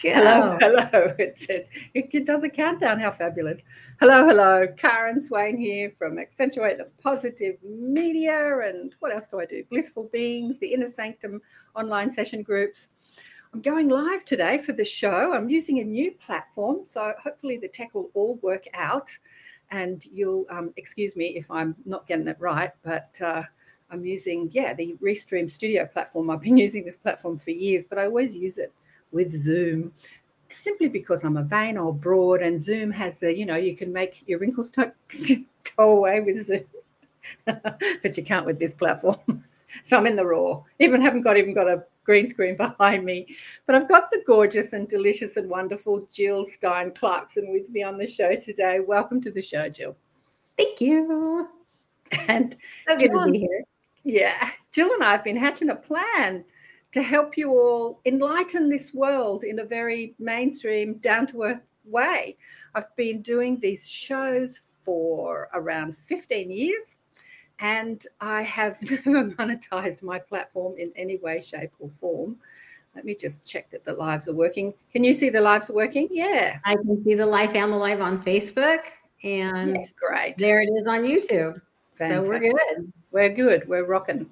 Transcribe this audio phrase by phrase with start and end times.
[0.00, 1.12] Hello, hello.
[1.18, 3.00] It says it does a countdown.
[3.00, 3.62] How fabulous.
[3.98, 4.66] Hello, hello.
[4.76, 8.60] Karen Swain here from Accentuate the Positive Media.
[8.60, 9.64] And what else do I do?
[9.64, 11.40] Blissful Beings, the Inner Sanctum
[11.74, 12.88] online session groups.
[13.52, 15.34] I'm going live today for the show.
[15.34, 16.82] I'm using a new platform.
[16.84, 19.10] So hopefully the tech will all work out.
[19.72, 23.42] And you'll um, excuse me if I'm not getting it right, but uh,
[23.90, 26.30] I'm using, yeah, the Restream Studio platform.
[26.30, 28.72] I've been using this platform for years, but I always use it
[29.12, 29.92] with Zoom
[30.50, 33.92] simply because I'm a vain old broad and Zoom has the, you know, you can
[33.92, 34.70] make your wrinkles
[35.76, 36.64] go away with Zoom,
[37.44, 39.16] but you can't with this platform.
[39.82, 40.62] so I'm in the raw.
[40.78, 43.26] Even haven't got even got a green screen behind me,
[43.66, 47.98] but I've got the gorgeous and delicious and wonderful Jill Stein Clarkson with me on
[47.98, 48.80] the show today.
[48.80, 49.96] Welcome to the show, Jill.
[50.56, 51.48] Thank you.
[52.26, 52.56] And
[52.88, 53.64] so good Jill, to be here.
[54.04, 56.44] Yeah, Jill and I have been hatching a plan
[56.92, 62.36] to help you all enlighten this world in a very mainstream, down to earth way.
[62.74, 66.96] I've been doing these shows for around 15 years
[67.60, 72.36] and I have never monetized my platform in any way, shape, or form.
[72.94, 74.74] Let me just check that the lives are working.
[74.92, 76.08] Can you see the lives are working?
[76.10, 76.58] Yeah.
[76.64, 78.80] I can see the live and the live on Facebook.
[79.22, 80.38] And yes, great.
[80.38, 81.60] There it is on YouTube.
[81.94, 82.26] Fantastic.
[82.26, 82.92] So we're good.
[83.10, 83.68] We're good.
[83.68, 84.30] We're rocking.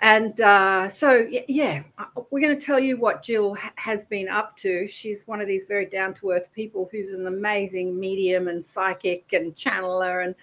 [0.00, 4.56] And uh, so, yeah, uh, we're going to tell you what Jill has been up
[4.58, 4.86] to.
[4.86, 9.32] She's one of these very down to earth people who's an amazing medium and psychic
[9.32, 10.24] and channeler.
[10.24, 10.34] And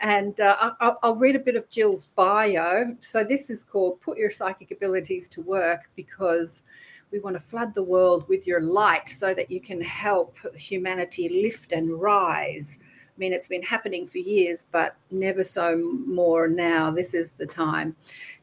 [0.00, 2.96] and uh, I'll, I'll, read a bit of Jill's bio.
[3.00, 6.62] So this is called "Put Your Psychic Abilities to Work" because
[7.10, 11.42] we want to flood the world with your light so that you can help humanity
[11.42, 12.78] lift and rise.
[13.18, 16.88] I mean, it's been happening for years, but never so more now.
[16.92, 17.96] This is the time.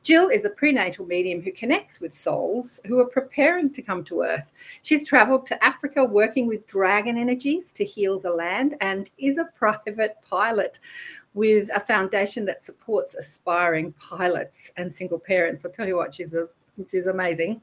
[0.04, 4.24] Jill is a prenatal medium who connects with souls who are preparing to come to
[4.24, 4.52] Earth.
[4.82, 9.46] She's traveled to Africa working with dragon energies to heal the land and is a
[9.56, 10.82] private pilot
[11.34, 15.64] with a foundation that supports aspiring pilots and single parents.
[15.64, 17.62] I'll tell you what, she's a which is amazing.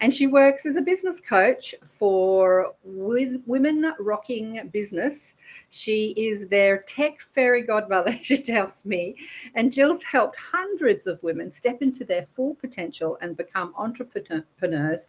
[0.00, 5.34] And she works as a business coach for with Women Rocking Business.
[5.70, 9.16] She is their tech fairy godmother, she tells me.
[9.54, 15.06] And Jill's helped hundreds of women step into their full potential and become entrepreneurs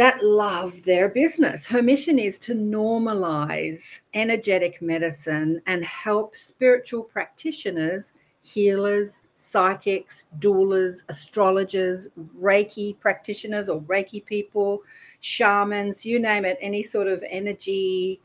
[0.00, 1.66] that love their business.
[1.66, 8.12] Her mission is to normalize energetic medicine and help spiritual practitioners,
[8.42, 12.08] healers, psychics, doulas, astrologers,
[12.38, 14.82] Reiki practitioners or Reiki people,
[15.20, 18.20] shamans, you name it, any sort of energy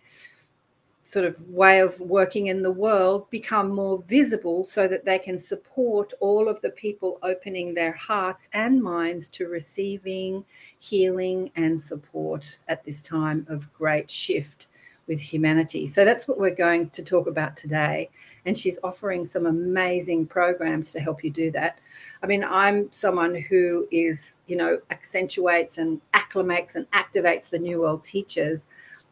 [1.04, 5.38] sort of way of working in the world become more visible so that they can
[5.38, 10.44] support all of the people opening their hearts and minds to receiving
[10.80, 14.68] healing and support at this time of great shift
[15.08, 15.86] with humanity.
[15.86, 18.10] So that's what we're going to talk about today.
[18.46, 21.80] And she's offering some amazing programs to help you do that.
[22.24, 27.82] I mean, I'm someone who is, you know, accentuates and acclimates and activates the New
[27.82, 28.66] World teachers.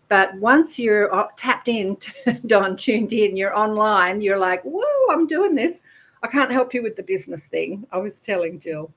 [0.09, 1.97] But once you're tapped in,
[2.47, 5.81] Don, tuned in, you're online, you're like, whoa, I'm doing this.
[6.23, 7.85] I can't help you with the business thing.
[7.91, 8.91] I was telling Jill,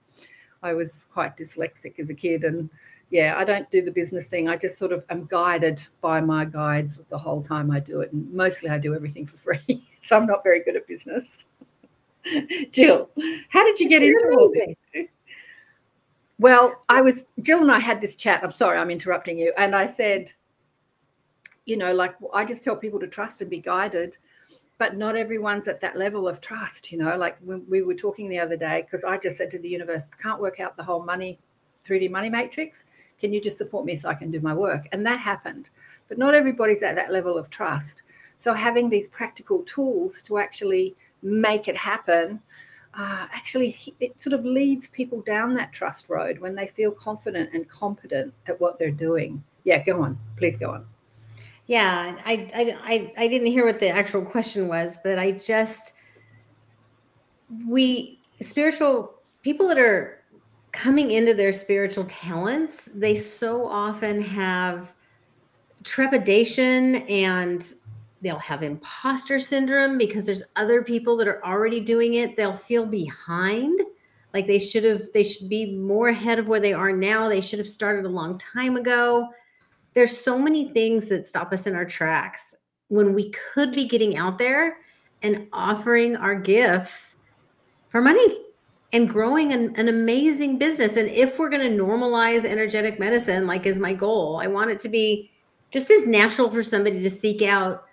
[0.63, 2.71] I was quite dyslexic as a kid and
[3.11, 4.49] yeah, I don't do the business thing.
[4.49, 8.13] I just sort of am guided by my guides the whole time I do it.
[8.13, 9.87] And mostly I do everything for free.
[10.03, 11.39] so I'm not very good at business.
[12.73, 13.09] Jill,
[13.49, 15.07] how did you get into all this?
[16.39, 18.43] Well, I was, Jill and I had this chat.
[18.43, 19.53] I'm sorry, I'm interrupting you.
[19.57, 20.33] And I said,
[21.65, 24.19] you know, like I just tell people to trust and be guided,
[24.79, 27.17] but not everyone's at that level of trust, you know.
[27.17, 30.09] Like when we were talking the other day, because I just said to the universe,
[30.13, 31.39] I can't work out the whole money
[31.87, 32.85] 3D money matrix.
[33.19, 34.87] Can you just support me so I can do my work?
[34.93, 35.71] And that happened.
[36.09, 38.03] But not everybody's at that level of trust.
[38.39, 42.41] So having these practical tools to actually make it happen
[42.99, 47.51] uh, actually it sort of leads people down that trust road when they feel confident
[47.53, 49.43] and competent at what they're doing.
[49.65, 50.19] Yeah, go on.
[50.37, 50.87] Please go on.
[51.67, 55.93] Yeah, I, I, I, I didn't hear what the actual question was, but I just,
[57.69, 60.23] we, spiritual people that are
[60.77, 63.21] coming into their spiritual talents, they mm.
[63.21, 64.95] so often have
[65.83, 67.73] trepidation and
[68.21, 72.37] they'll have imposter syndrome because there's other people that are already doing it.
[72.37, 73.81] They'll feel behind,
[74.35, 77.29] like they should have, they should be more ahead of where they are now.
[77.29, 79.29] They should have started a long time ago.
[79.95, 82.55] There's so many things that stop us in our tracks
[82.89, 84.79] when we could be getting out there
[85.23, 87.17] and offering our gifts
[87.89, 88.46] for money
[88.93, 90.97] and growing an, an amazing business.
[90.97, 94.81] And if we're going to normalize energetic medicine, like is my goal, I want it
[94.81, 95.31] to be
[95.71, 97.85] just as natural for somebody to seek out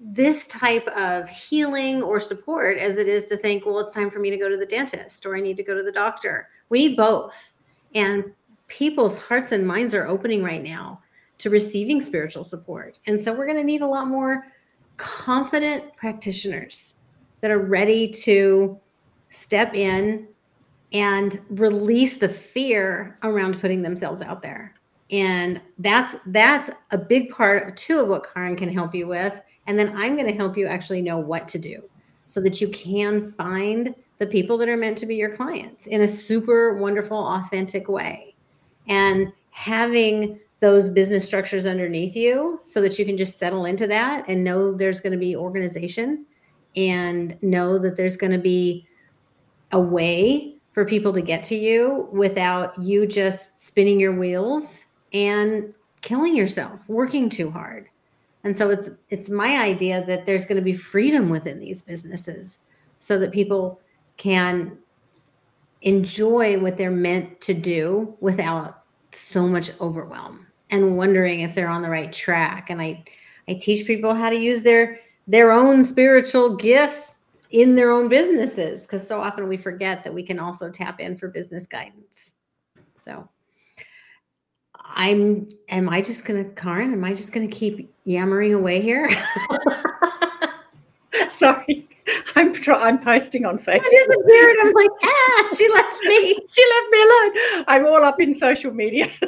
[0.00, 4.18] this type of healing or support as it is to think, well, it's time for
[4.18, 6.48] me to go to the dentist or I need to go to the doctor.
[6.68, 7.52] We need both.
[7.94, 8.24] And
[8.68, 11.00] people's hearts and minds are opening right now
[11.38, 12.98] to receiving spiritual support.
[13.06, 14.46] And so we're going to need a lot more
[14.96, 16.94] confident practitioners
[17.40, 18.80] that are ready to
[19.36, 20.26] step in
[20.92, 24.74] and release the fear around putting themselves out there.
[25.10, 29.40] And that's that's a big part of too of what Karen can help you with.
[29.66, 31.82] And then I'm going to help you actually know what to do
[32.26, 36.00] so that you can find the people that are meant to be your clients in
[36.00, 38.34] a super wonderful, authentic way.
[38.88, 44.24] And having those business structures underneath you so that you can just settle into that
[44.28, 46.24] and know there's going to be organization
[46.76, 48.85] and know that there's going to be
[49.76, 55.72] a way for people to get to you without you just spinning your wheels and
[56.00, 57.88] killing yourself working too hard.
[58.42, 62.60] And so it's it's my idea that there's going to be freedom within these businesses
[62.98, 63.78] so that people
[64.16, 64.78] can
[65.82, 71.82] enjoy what they're meant to do without so much overwhelm and wondering if they're on
[71.82, 72.70] the right track.
[72.70, 73.04] And i
[73.46, 77.15] i teach people how to use their their own spiritual gifts
[77.50, 81.16] in their own businesses because so often we forget that we can also tap in
[81.16, 82.34] for business guidance.
[82.94, 83.28] So
[84.74, 89.10] I'm am I just gonna Karen, am I just gonna keep yammering away here?
[91.28, 91.88] Sorry.
[92.36, 93.84] I'm I'm posting on Facebook.
[93.84, 94.56] It isn't weird.
[94.60, 96.34] I'm like, ah, she left me.
[96.48, 97.64] she left me alone.
[97.68, 99.08] I'm all up in social media.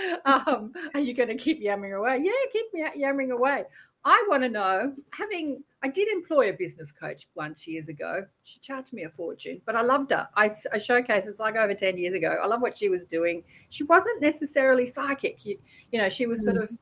[0.24, 2.20] um, are you going to keep yammering away?
[2.22, 2.66] Yeah, keep
[2.96, 3.64] yammering away.
[4.04, 8.26] I want to know, having, I did employ a business coach once years ago.
[8.42, 10.28] She charged me a fortune, but I loved her.
[10.36, 12.36] I, I showcased, it's like over 10 years ago.
[12.42, 13.44] I love what she was doing.
[13.68, 15.44] She wasn't necessarily psychic.
[15.44, 15.56] You,
[15.92, 16.62] you know, she was sort mm.
[16.64, 16.78] of,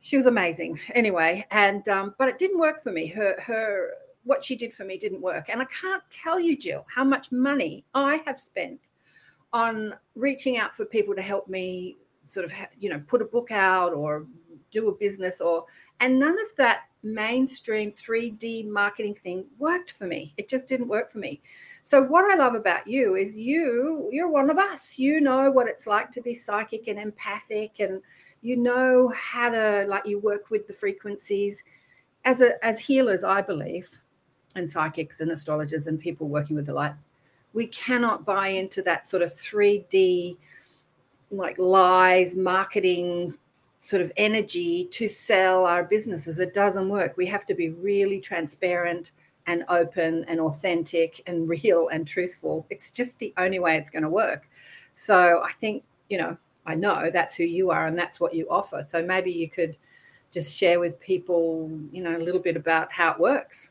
[0.00, 1.46] she was amazing anyway.
[1.50, 3.06] And, um, but it didn't work for me.
[3.06, 3.92] Her, her,
[4.24, 5.48] what she did for me didn't work.
[5.48, 8.90] And I can't tell you, Jill, how much money I have spent
[9.54, 13.50] on reaching out for people to help me sort of, you know, put a book
[13.50, 14.26] out or
[14.70, 15.64] do a business or
[16.00, 20.34] and none of that mainstream 3D marketing thing worked for me.
[20.36, 21.40] It just didn't work for me.
[21.82, 24.98] So what I love about you is you you're one of us.
[24.98, 28.00] You know what it's like to be psychic and empathic and
[28.42, 31.62] you know how to like you work with the frequencies
[32.24, 34.00] as a as healers I believe
[34.56, 36.94] and psychics and astrologers and people working with the light.
[37.52, 40.36] We cannot buy into that sort of 3D
[41.30, 43.34] like lies marketing
[43.80, 46.38] sort of energy to sell our businesses.
[46.38, 47.16] It doesn't work.
[47.16, 49.12] We have to be really transparent
[49.46, 52.66] and open and authentic and real and truthful.
[52.70, 54.48] It's just the only way it's going to work.
[54.94, 56.36] So I think, you know,
[56.66, 58.84] I know that's who you are and that's what you offer.
[58.88, 59.76] So maybe you could
[60.32, 63.70] just share with people, you know, a little bit about how it works.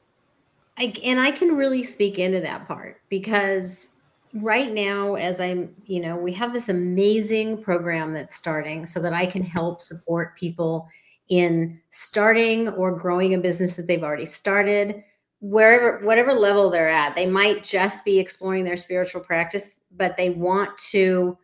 [0.77, 3.89] I, and I can really speak into that part because
[4.35, 9.13] right now as i'm you know we have this amazing program that's starting so that
[9.13, 10.89] i can help support people
[11.29, 15.03] in starting or growing a business that they've already started.
[15.39, 20.29] Wherever whatever level they're at they might just be exploring their spiritual practice but they
[20.29, 21.37] want to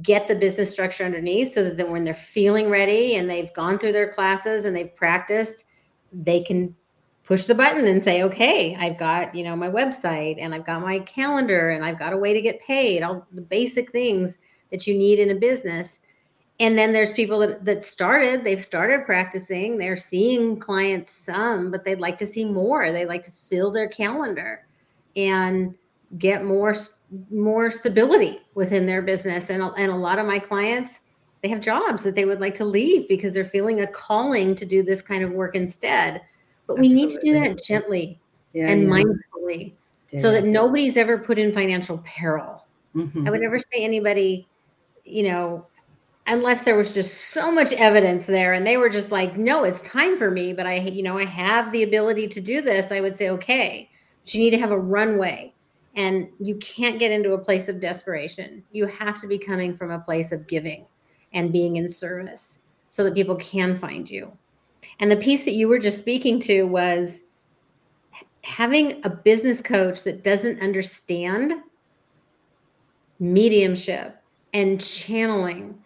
[0.00, 3.78] get the business structure underneath so that then when they're feeling ready and they've gone
[3.78, 5.66] through their classes and they've practiced
[6.14, 6.74] they can
[7.24, 10.82] push the button and say, okay, I've got, you know, my website and I've got
[10.82, 14.38] my calendar and I've got a way to get paid, all the basic things
[14.70, 16.00] that you need in a business.
[16.58, 21.84] And then there's people that, that started, they've started practicing, they're seeing clients some, but
[21.84, 22.92] they'd like to see more.
[22.92, 24.66] They like to fill their calendar
[25.16, 25.74] and
[26.18, 26.74] get more
[27.30, 29.50] more stability within their business.
[29.50, 31.00] And, and a lot of my clients,
[31.42, 34.64] they have jobs that they would like to leave because they're feeling a calling to
[34.64, 36.22] do this kind of work instead
[36.66, 37.06] but we Absolutely.
[37.06, 38.20] need to do that gently
[38.52, 38.88] yeah, and yeah.
[38.88, 39.72] mindfully
[40.10, 40.20] yeah.
[40.20, 42.64] so that nobody's ever put in financial peril.
[42.94, 43.26] Mm-hmm.
[43.26, 44.46] I would never say anybody,
[45.04, 45.66] you know,
[46.26, 49.80] unless there was just so much evidence there and they were just like, no, it's
[49.80, 52.92] time for me, but I, you know, I have the ability to do this.
[52.92, 53.90] I would say, okay,
[54.22, 55.52] but you need to have a runway
[55.96, 58.62] and you can't get into a place of desperation.
[58.72, 60.86] You have to be coming from a place of giving
[61.32, 62.58] and being in service
[62.90, 64.36] so that people can find you.
[65.00, 67.20] And the piece that you were just speaking to was
[68.44, 71.54] having a business coach that doesn't understand
[73.20, 74.20] mediumship
[74.52, 75.78] and channeling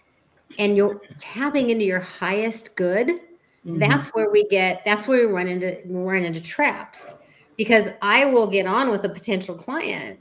[0.58, 3.78] and you're tapping into your highest good mm-hmm.
[3.78, 7.12] that's where we get that's where we run into run into traps
[7.58, 10.18] because i will get on with a potential client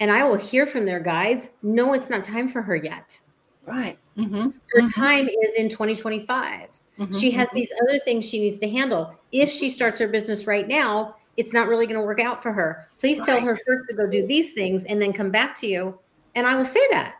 [0.00, 3.18] and I will hear from their guides, no, it's not time for her yet.
[3.66, 3.98] Right.
[4.16, 4.50] Mm-hmm.
[4.72, 6.68] Her time is in 2025.
[6.98, 7.14] Mm-hmm.
[7.16, 9.14] She has these other things she needs to handle.
[9.32, 12.52] If she starts her business right now, it's not really going to work out for
[12.52, 12.88] her.
[12.98, 13.26] Please right.
[13.26, 15.98] tell her first to go do these things and then come back to you.
[16.34, 17.14] And I will say that.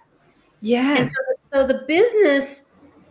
[0.61, 1.07] Yeah.
[1.07, 2.63] So, so the business,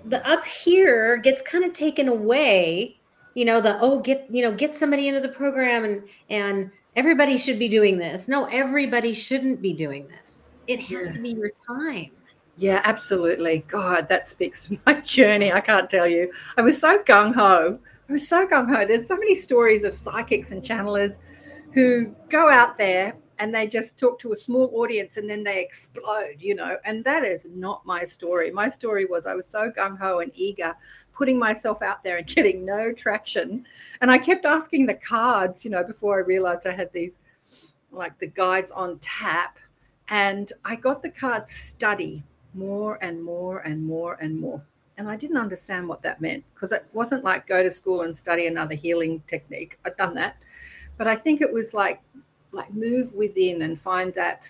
[0.06, 2.98] the up here gets kind of taken away.
[3.36, 7.38] You know, the oh, get you know, get somebody into the program and and everybody
[7.38, 8.28] should be doing this.
[8.28, 10.52] No, everybody shouldn't be doing this.
[10.68, 11.12] It has yeah.
[11.14, 12.12] to be your time.
[12.58, 13.64] Yeah, absolutely.
[13.68, 15.52] God, that speaks to my journey.
[15.52, 16.32] I can't tell you.
[16.58, 17.80] I was so gung ho.
[18.10, 18.86] I was so gung ho.
[18.86, 21.20] There's so many stories of psychics and channelers
[21.74, 25.62] who go out there and they just talk to a small audience and then they
[25.62, 26.78] explode, you know.
[26.84, 28.50] And that is not my story.
[28.50, 30.76] My story was I was so gung ho and eager,
[31.14, 33.68] putting myself out there and getting no traction.
[34.02, 37.20] And I kept asking the cards, you know, before I realized I had these
[37.92, 39.60] like the guides on tap.
[40.10, 42.24] And I got the card study
[42.54, 44.62] more and more and more and more.
[44.98, 48.16] And I didn't understand what that meant because it wasn't like go to school and
[48.16, 49.78] study another healing technique.
[49.86, 50.38] I'd done that.
[50.98, 52.02] But I think it was like
[52.52, 54.50] like move within and find that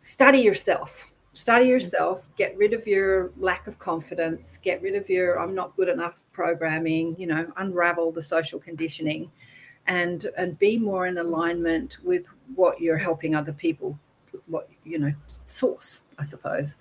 [0.00, 1.10] study yourself.
[1.32, 1.72] Study mm-hmm.
[1.72, 5.88] yourself, get rid of your lack of confidence, get rid of your I'm not good
[5.88, 9.30] enough programming, you know, unravel the social conditioning
[9.86, 13.98] and and be more in alignment with what you're helping other people
[14.46, 15.12] what you know
[15.46, 16.76] source i suppose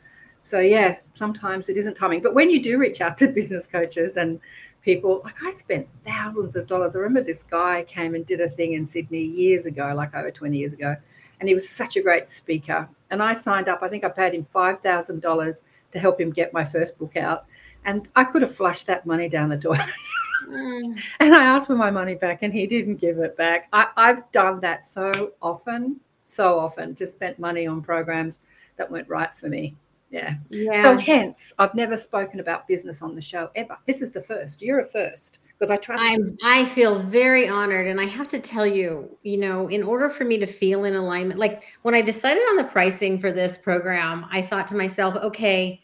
[0.46, 2.22] so yeah, sometimes it isn't timing.
[2.22, 4.40] But when you do reach out to business coaches and
[4.84, 6.96] people, like I spent thousands of dollars.
[6.96, 10.30] I remember this guy came and did a thing in Sydney years ago, like over
[10.30, 10.96] 20 years ago,
[11.40, 12.88] and he was such a great speaker.
[13.10, 13.80] And I signed up.
[13.82, 17.18] I think I paid him five thousand dollars to help him get my first book
[17.18, 17.46] out,
[17.84, 19.80] and I could have flushed that money down the toilet.
[20.48, 21.02] mm.
[21.22, 23.68] And I asked for my money back, and he didn't give it back.
[23.74, 28.42] I, I've done that so often, so often, just spent money on programs
[28.78, 29.75] that weren't right for me.
[30.16, 30.36] Yeah.
[30.50, 30.84] Yeah.
[30.84, 33.78] So hence, I've never spoken about business on the show ever.
[33.86, 34.62] This is the first.
[34.62, 37.88] You're a first because I trust i I feel very honored.
[37.88, 40.96] And I have to tell you, you know, in order for me to feel in
[40.96, 45.18] alignment, like when I decided on the pricing for this program, I thought to myself,
[45.18, 45.82] okay,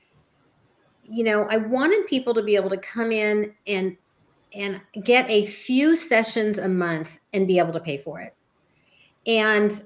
[1.04, 3.98] you know, I wanted people to be able to come in and
[4.54, 8.34] and get a few sessions a month and be able to pay for it.
[9.28, 9.82] And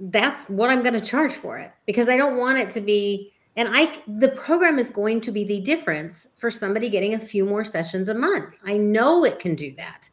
[0.00, 3.32] that's what I'm going to charge for it because I don't want it to be
[3.56, 7.44] and I the program is going to be the difference for somebody getting a few
[7.44, 8.58] more sessions a month.
[8.64, 10.08] I know it can do that.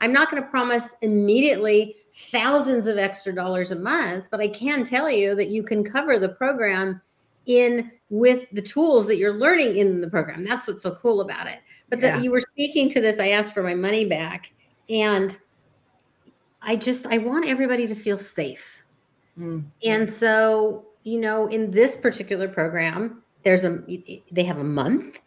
[0.00, 4.84] I'm not going to promise immediately thousands of extra dollars a month, but I can
[4.84, 7.00] tell you that you can cover the program
[7.46, 10.44] in with the tools that you're learning in the program.
[10.44, 11.60] That's what's so cool about it.
[11.88, 12.16] But yeah.
[12.16, 14.52] that you were speaking to this, I asked for my money back
[14.88, 15.36] and
[16.60, 18.82] I just I want everybody to feel safe.
[19.38, 19.64] Mm.
[19.84, 23.82] And so you know, in this particular program, there's a
[24.30, 25.20] they have a month,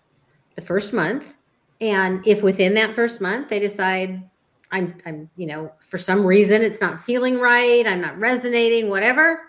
[0.55, 1.35] the first month,
[1.81, 4.23] and if within that first month they decide
[4.71, 9.41] I'm I'm you know for some reason it's not feeling right, I'm not resonating, whatever,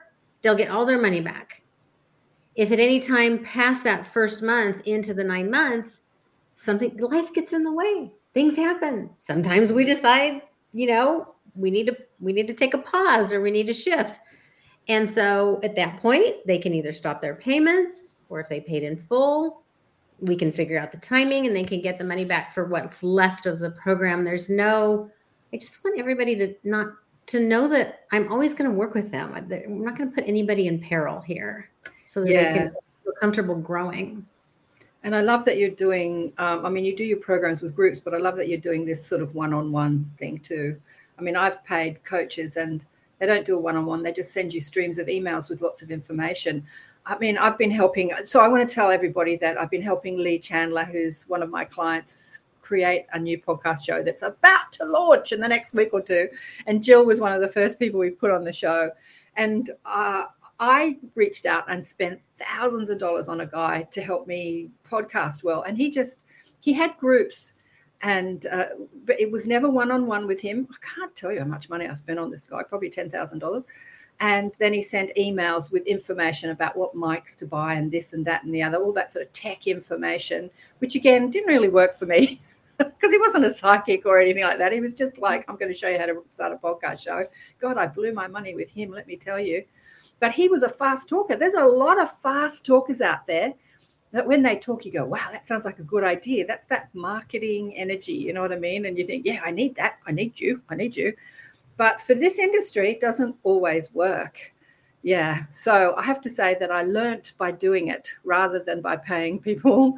[0.43, 1.63] they'll get all their money back.
[2.57, 6.01] If at any time past that first month into the 9 months,
[6.55, 8.11] something life gets in the way.
[8.35, 9.11] Things happen.
[9.19, 10.43] Sometimes we decide,
[10.73, 13.75] you know, we need to we need to take a pause or we need to
[13.75, 14.21] shift
[14.89, 18.83] and so at that point, they can either stop their payments or if they paid
[18.83, 19.63] in full,
[20.21, 23.03] we can figure out the timing and they can get the money back for what's
[23.03, 24.25] left of the program.
[24.25, 25.11] There's no,
[25.53, 26.89] I just want everybody to not
[27.27, 29.35] to know that I'm always going to work with them.
[29.35, 31.69] I'm not going to put anybody in peril here
[32.07, 32.53] so that yeah.
[32.53, 32.69] they can
[33.03, 34.25] feel comfortable growing.
[35.03, 38.01] And I love that you're doing, um, I mean, you do your programs with groups,
[38.01, 40.81] but I love that you're doing this sort of one on one thing too.
[41.19, 42.85] I mean, I've paid coaches and
[43.19, 45.63] they don't do a one on one, they just send you streams of emails with
[45.63, 46.65] lots of information.
[47.07, 48.13] I mean, I've been helping.
[48.25, 51.51] So I want to tell everybody that I've been helping Lee Chandler, who's one of
[51.51, 55.91] my clients, create a new podcast show that's about to launch in the next week
[55.93, 56.29] or two.
[56.67, 58.91] And Jill was one of the first people we put on the show.
[59.37, 60.25] And uh,
[60.59, 65.45] I reached out and spent thousands of dollars on a guy to help me podcast
[65.45, 65.63] well.
[65.63, 66.25] And he just,
[66.59, 67.53] he had groups
[68.03, 68.67] and uh,
[69.05, 70.69] but it was never one on one with him.
[70.71, 73.39] I can't tell you how much money I spent on this guy, probably ten thousand
[73.39, 73.65] dollars.
[74.19, 78.25] And then he sent emails with information about what mics to buy and this and
[78.25, 81.99] that and the other, all that sort of tech information, which again didn't really work
[81.99, 82.41] for me
[82.79, 84.73] because he wasn't a psychic or anything like that.
[84.73, 87.27] He was just like, I'm going to show you how to start a podcast show.
[87.59, 89.65] God, I blew my money with him, let me tell you.
[90.19, 91.37] But he was a fast talker.
[91.37, 93.53] There's a lot of fast talkers out there
[94.13, 96.47] that when they talk, you go, wow, that sounds like a good idea.
[96.47, 98.15] That's that marketing energy.
[98.15, 98.87] You know what I mean?
[98.87, 99.99] And you think, yeah, I need that.
[100.07, 100.63] I need you.
[100.69, 101.13] I need you.
[101.77, 104.53] But for this industry, it doesn't always work.
[105.03, 105.45] Yeah.
[105.53, 109.39] So I have to say that I learnt by doing it rather than by paying
[109.49, 109.97] people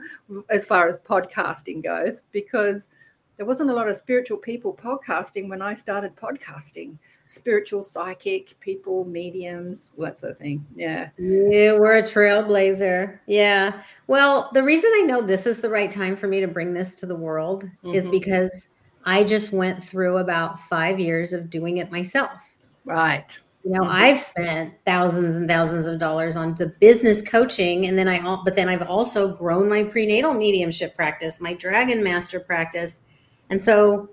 [0.50, 2.88] as far as podcasting goes, because
[3.37, 6.99] there wasn't a lot of spiritual people podcasting when I started podcasting.
[7.29, 10.67] Spiritual, psychic people, mediums, that sort of thing.
[10.75, 11.11] Yeah.
[11.19, 13.19] You were a trailblazer.
[13.27, 13.83] Yeah.
[14.07, 16.95] Well, the reason I know this is the right time for me to bring this
[16.97, 17.95] to the world mm-hmm.
[17.95, 18.69] is because
[19.05, 22.57] I just went through about five years of doing it myself.
[22.85, 23.39] Right.
[23.65, 23.93] You know, mm-hmm.
[23.93, 28.43] I've spent thousands and thousands of dollars on the business coaching, and then I, all,
[28.45, 33.03] but then I've also grown my prenatal mediumship practice, my Dragon Master practice,
[33.51, 34.09] and so,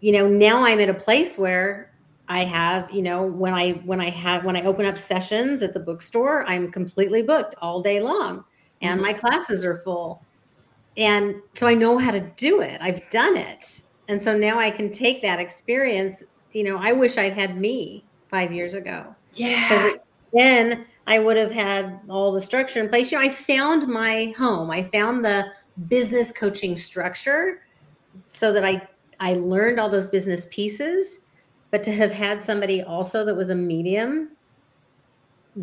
[0.00, 1.91] you know, now I'm at a place where
[2.28, 5.74] I have, you know, when I when I have when I open up sessions at
[5.74, 8.44] the bookstore, I'm completely booked all day long,
[8.80, 9.06] and mm-hmm.
[9.08, 10.24] my classes are full,
[10.96, 12.80] and so I know how to do it.
[12.80, 16.22] I've done it, and so now I can take that experience.
[16.52, 19.14] You know, I wish I'd had me five years ago.
[19.34, 19.94] Yeah.
[20.32, 23.12] Then I would have had all the structure in place.
[23.12, 24.70] You know, I found my home.
[24.70, 25.46] I found the
[25.88, 27.62] business coaching structure
[28.28, 28.88] so that I
[29.20, 31.18] I learned all those business pieces,
[31.72, 34.28] but to have had somebody also that was a medium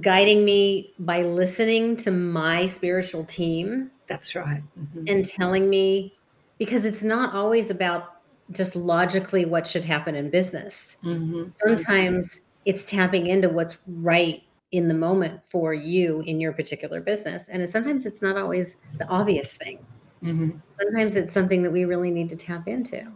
[0.01, 3.91] guiding me by listening to my spiritual team.
[4.07, 4.61] That's right.
[4.77, 5.03] Mm-hmm.
[5.07, 6.13] And telling me
[6.57, 8.17] because it's not always about
[8.51, 10.97] just logically what should happen in business.
[11.03, 11.49] Mm-hmm.
[11.55, 17.49] Sometimes it's tapping into what's right in the moment for you in your particular business.
[17.49, 19.79] And sometimes it's not always the obvious thing.
[20.23, 20.57] Mm-hmm.
[20.79, 23.07] Sometimes it's something that we really need to tap into.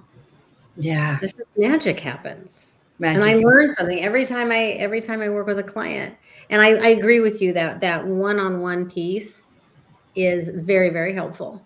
[0.77, 1.19] Yeah.
[1.57, 2.72] Magic happens.
[3.03, 3.21] Magic.
[3.21, 6.15] And I learn something every time I every time I work with a client.
[6.49, 9.47] And I, I agree with you that that one-on-one piece
[10.15, 11.61] is very, very helpful.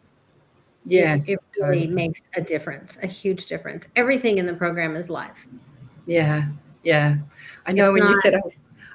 [0.83, 1.17] Yeah.
[1.17, 1.87] It, it really totally.
[1.93, 3.87] makes a difference, a huge difference.
[3.95, 5.45] Everything in the program is live.
[6.07, 6.47] Yeah.
[6.81, 7.17] Yeah.
[7.67, 8.33] I know it's when not, you said,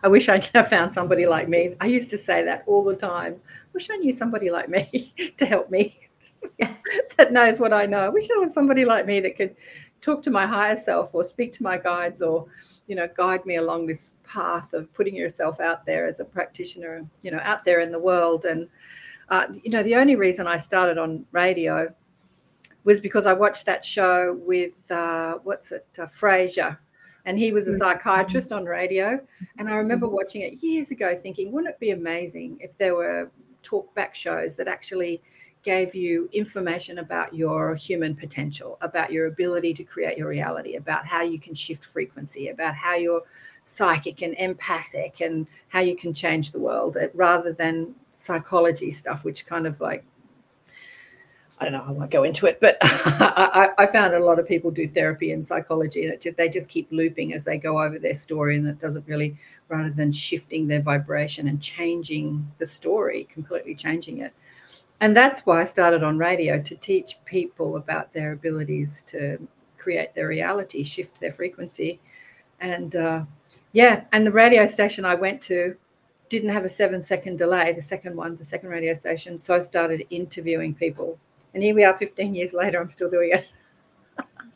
[0.03, 1.77] I, wish I wish I found somebody like me.
[1.81, 3.37] I used to say that all the time.
[3.73, 5.97] Wish I knew somebody like me to help me.
[6.59, 6.75] yeah,
[7.19, 7.99] that knows what I know.
[7.99, 9.55] I wish there was somebody like me that could
[10.03, 12.47] talk to my higher self or speak to my guides or
[12.87, 17.07] you know guide me along this path of putting yourself out there as a practitioner
[17.23, 18.69] you know out there in the world and
[19.31, 21.89] uh, you know the only reason i started on radio
[22.85, 26.77] was because i watched that show with uh, what's it uh, frasier
[27.25, 27.79] and he was a mm-hmm.
[27.79, 29.21] psychiatrist on radio.
[29.59, 30.17] And I remember mm-hmm.
[30.17, 33.31] watching it years ago, thinking, wouldn't it be amazing if there were
[33.63, 35.23] talk back shows that actually
[35.63, 41.07] gave you information about your human potential, about your ability to create your reality, about
[41.07, 43.23] how you can shift frequency, about how you're
[43.63, 49.25] psychic and empathic, and how you can change the world, uh, rather than psychology stuff,
[49.25, 50.05] which kind of like
[51.63, 54.49] I don't know, I won't go into it, but I, I, found a lot of
[54.49, 58.01] people do therapy and psychology, and it, they just keep looping as they go over
[58.01, 59.37] their story, and it doesn't really,
[59.69, 64.33] rather than shifting their vibration and changing the story, completely changing it.
[65.01, 70.15] And that's why I started on radio to teach people about their abilities to create
[70.15, 72.01] their reality, shift their frequency.
[72.61, 73.25] And uh,
[73.73, 75.77] yeah, and the radio station I went to
[76.29, 79.39] didn't have a seven second delay, the second one, the second radio station.
[79.39, 81.19] So I started interviewing people
[81.55, 83.51] and here we are 15 years later, I'm still doing it.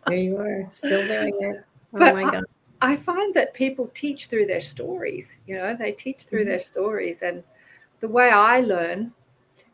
[0.07, 1.65] there you are, still doing it.
[1.93, 2.45] Oh but my God.
[2.81, 5.41] I, I, find that people teach through their stories.
[5.47, 6.51] You know, they teach through mm-hmm.
[6.51, 7.23] their stories.
[7.23, 7.43] And
[8.01, 9.13] the way I learn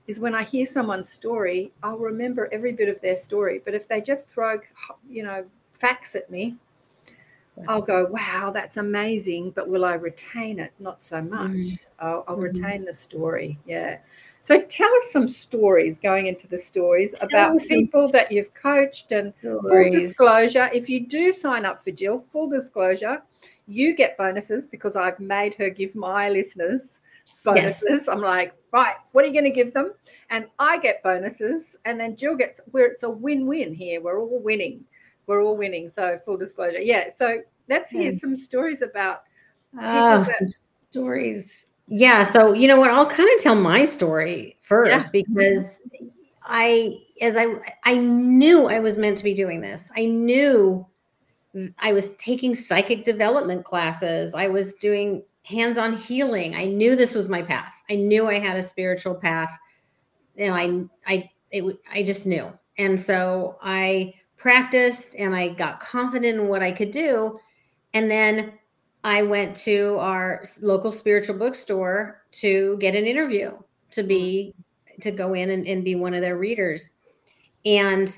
[0.06, 3.60] is when I hear someone's story, I'll remember every bit of their story.
[3.64, 4.60] But if they just throw,
[5.08, 6.56] you know, facts at me,
[7.68, 9.50] I'll go, wow, that's amazing.
[9.50, 10.72] But will I retain it?
[10.78, 11.50] Not so much.
[11.50, 12.06] Mm-hmm.
[12.06, 12.42] I'll, I'll mm-hmm.
[12.42, 13.58] retain the story.
[13.66, 13.98] Yeah.
[14.42, 19.12] So tell us some stories going into the stories tell about people that you've coached
[19.12, 19.94] and stories.
[19.94, 20.68] full disclosure.
[20.72, 23.22] If you do sign up for Jill, full disclosure,
[23.68, 27.00] you get bonuses because I've made her give my listeners
[27.44, 27.84] bonuses.
[27.88, 28.08] Yes.
[28.08, 29.92] I'm like, right, what are you going to give them?
[30.30, 34.00] And I get bonuses, and then Jill gets where it's a win-win here.
[34.00, 34.84] We're all winning.
[35.26, 35.88] We're all winning.
[35.88, 37.08] So full disclosure, yeah.
[37.14, 38.18] So let's hear mm.
[38.18, 39.22] some stories about
[39.78, 40.52] oh, that-
[40.90, 42.24] stories yeah.
[42.24, 42.90] So, you know what?
[42.90, 45.10] I'll kind of tell my story first yeah.
[45.12, 45.80] because
[46.42, 49.90] I, as I, I knew I was meant to be doing this.
[49.94, 50.86] I knew
[51.78, 54.32] I was taking psychic development classes.
[54.32, 56.54] I was doing hands on healing.
[56.54, 57.82] I knew this was my path.
[57.90, 59.58] I knew I had a spiritual path.
[60.36, 60.54] And
[61.06, 62.52] I, I, it, I just knew.
[62.78, 67.38] And so I practiced and I got confident in what I could do.
[67.94, 68.54] And then
[69.04, 73.56] I went to our local spiritual bookstore to get an interview
[73.90, 75.00] to be mm-hmm.
[75.02, 76.90] to go in and, and be one of their readers.
[77.64, 78.16] And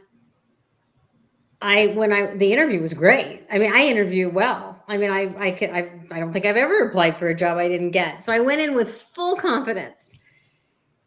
[1.61, 3.43] I when I the interview was great.
[3.51, 4.74] I mean, I interview well.
[4.89, 7.59] I mean, I I could I, I don't think I've ever applied for a job
[7.59, 8.25] I didn't get.
[8.25, 10.11] So I went in with full confidence.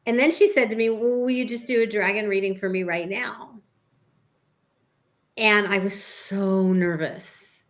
[0.05, 2.69] And then she said to me, well, will you just do a dragon reading for
[2.69, 3.59] me right now?
[5.35, 7.61] And I was so nervous.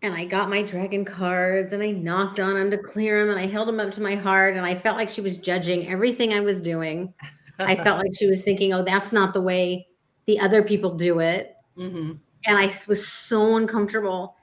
[0.00, 3.38] And I got my dragon cards and I knocked on them to clear them and
[3.38, 4.56] I held them up to my heart.
[4.56, 7.12] And I felt like she was judging everything I was doing.
[7.58, 9.86] I felt like she was thinking, oh, that's not the way
[10.26, 11.54] the other people do it.
[11.76, 12.12] Mm-hmm.
[12.46, 14.36] And I was so uncomfortable.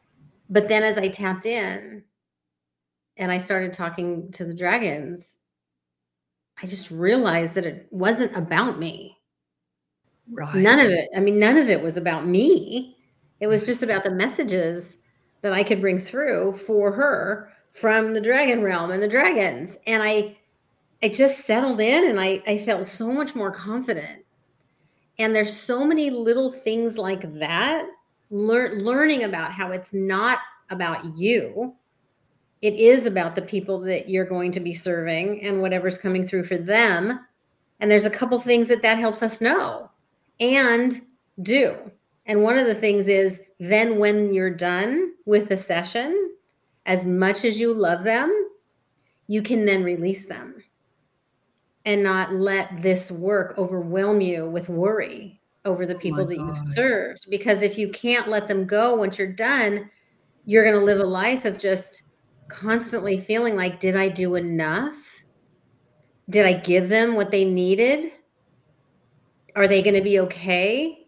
[0.50, 2.04] But then as I tapped in
[3.18, 5.38] and I started talking to the dragons,
[6.62, 9.18] I just realized that it wasn't about me.
[10.32, 10.56] Right.
[10.56, 11.10] None of it.
[11.16, 12.98] I mean, none of it was about me.
[13.40, 14.98] It was just about the messages
[15.42, 19.78] that I could bring through for her from the dragon realm and the dragons.
[19.86, 20.38] And I
[21.04, 24.26] I just settled in and I, I felt so much more confident.
[25.20, 27.88] And there's so many little things like that.
[28.30, 31.74] Lear- learning about how it's not about you,
[32.62, 36.44] it is about the people that you're going to be serving and whatever's coming through
[36.44, 37.20] for them.
[37.80, 39.92] And there's a couple things that that helps us know
[40.40, 41.00] and
[41.42, 41.76] do.
[42.26, 46.36] And one of the things is then when you're done with the session,
[46.86, 48.50] as much as you love them,
[49.28, 50.64] you can then release them
[51.86, 55.37] and not let this work overwhelm you with worry
[55.68, 56.48] over the people oh that God.
[56.48, 57.28] you've served.
[57.30, 59.92] Because if you can't let them go once you're done,
[60.46, 62.04] you're going to live a life of just
[62.48, 64.96] constantly feeling like, did I do enough?
[66.30, 68.14] Did I give them what they needed?
[69.56, 71.06] Are they going to be okay?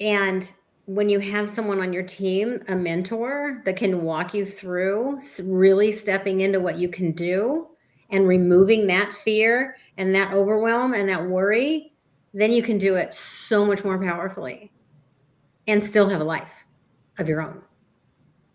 [0.00, 0.50] And
[0.86, 5.92] when you have someone on your team, a mentor that can walk you through really
[5.92, 7.68] stepping into what you can do,
[8.10, 11.89] and removing that fear and that overwhelm and that worry,
[12.32, 14.72] then you can do it so much more powerfully
[15.66, 16.64] and still have a life
[17.18, 17.62] of your own,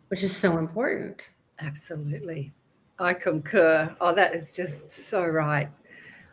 [0.07, 1.29] which is so important.
[1.59, 2.53] Absolutely.
[2.99, 3.95] I concur.
[3.99, 5.69] Oh, that is just so right.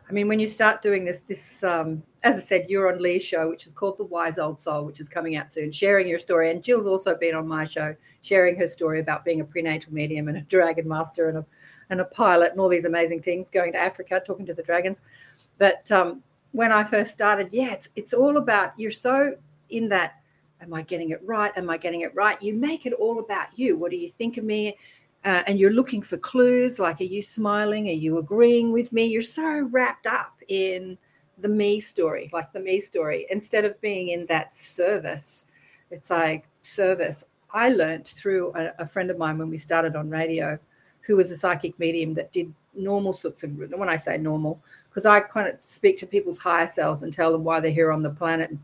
[0.09, 3.23] I mean, when you start doing this, this, um, as I said, you're on Lee's
[3.23, 6.19] show, which is called The Wise Old Soul, which is coming out soon, sharing your
[6.19, 6.51] story.
[6.51, 10.27] And Jill's also been on my show, sharing her story about being a prenatal medium
[10.27, 11.45] and a dragon master and a
[11.89, 15.01] and a pilot and all these amazing things, going to Africa, talking to the dragons.
[15.57, 19.35] But um, when I first started, yeah, it's it's all about you're so
[19.69, 20.19] in that.
[20.61, 21.51] Am I getting it right?
[21.57, 22.41] Am I getting it right?
[22.41, 23.75] You make it all about you.
[23.75, 24.77] What do you think of me?
[25.25, 27.89] Uh, and you're looking for clues like, are you smiling?
[27.89, 29.03] Are you agreeing with me?
[29.03, 30.97] You're so wrapped up in
[31.39, 35.45] the me story, like the me story, instead of being in that service.
[35.91, 37.25] It's like service.
[37.51, 40.57] I learned through a, a friend of mine when we started on radio
[41.01, 44.61] who was a psychic medium that did normal sorts of when I say normal,
[44.93, 47.91] because I kind of speak to people's higher selves and tell them why they're here
[47.91, 48.59] on the planet, and,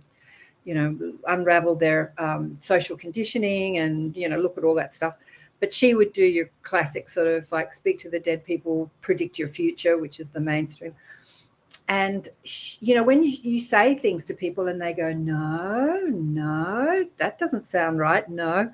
[0.64, 5.16] you know, unravel their um, social conditioning and you know look at all that stuff.
[5.60, 9.38] But she would do your classic sort of like speak to the dead people, predict
[9.40, 10.96] your future, which is the mainstream.
[11.88, 12.30] And
[12.82, 17.40] you know, when you, you say things to people and they go, "No, no, that
[17.40, 18.72] doesn't sound right," no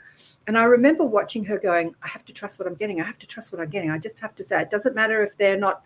[0.48, 3.02] and I remember watching her going, I have to trust what I'm getting.
[3.02, 3.89] I have to trust what I'm getting.
[3.89, 5.86] I just have to say, it doesn't matter if they're not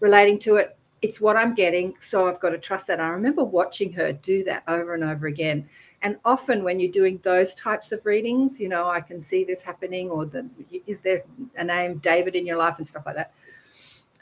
[0.00, 0.77] relating to it.
[1.02, 1.94] It's what I'm getting.
[2.00, 3.00] So I've got to trust that.
[3.00, 5.68] I remember watching her do that over and over again.
[6.02, 9.62] And often when you're doing those types of readings, you know, I can see this
[9.62, 10.48] happening, or the,
[10.86, 11.24] is there
[11.56, 13.32] a name David in your life and stuff like that.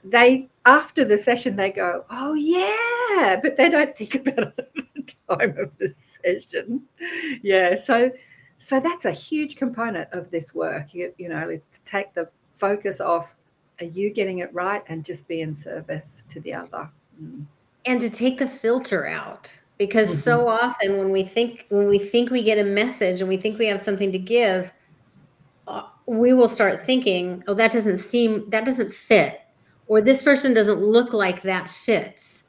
[0.04, 4.86] They, after the session, they go, Oh, yeah, but they don't think about it at
[4.94, 6.82] the time of the session.
[7.42, 7.74] Yeah.
[7.74, 8.10] So,
[8.58, 13.00] so that's a huge component of this work you, you know to take the focus
[13.00, 13.36] off
[13.80, 16.88] are you getting it right and just be in service to the other
[17.22, 17.44] mm.
[17.84, 20.18] and to take the filter out because mm-hmm.
[20.18, 23.58] so often when we think when we think we get a message and we think
[23.58, 24.72] we have something to give
[25.66, 29.42] uh, we will start thinking oh that doesn't seem that doesn't fit
[29.88, 32.44] or this person doesn't look like that fits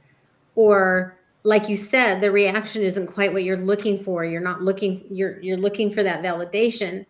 [0.55, 5.03] or like you said the reaction isn't quite what you're looking for you're not looking
[5.09, 7.05] you're you're looking for that validation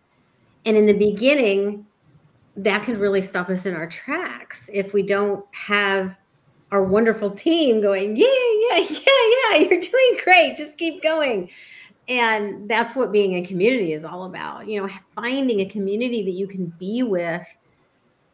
[0.64, 1.86] and in the beginning
[2.58, 6.18] that could really stop us in our tracks if we don't have
[6.70, 8.26] our wonderful team going yeah
[8.70, 11.48] yeah yeah yeah you're doing great just keep going
[12.08, 16.32] and that's what being a community is all about you know finding a community that
[16.32, 17.44] you can be with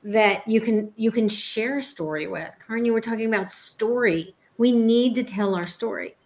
[0.03, 4.73] that you can you can share story with Karen, you were talking about story we
[4.73, 6.17] need to tell our story.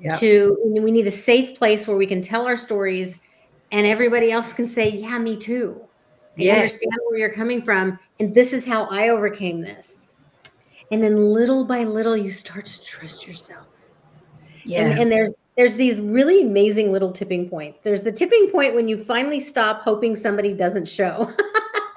[0.00, 0.18] Yep.
[0.20, 3.20] To we need a safe place where we can tell our stories
[3.72, 5.80] and everybody else can say, Yeah, me too.
[6.36, 6.56] They yes.
[6.56, 7.98] understand where you're coming from.
[8.18, 10.08] And this is how I overcame this.
[10.90, 13.90] And then little by little, you start to trust yourself.
[14.64, 14.86] Yeah.
[14.86, 17.82] And, and there's there's these really amazing little tipping points.
[17.82, 21.32] There's the tipping point when you finally stop hoping somebody doesn't show.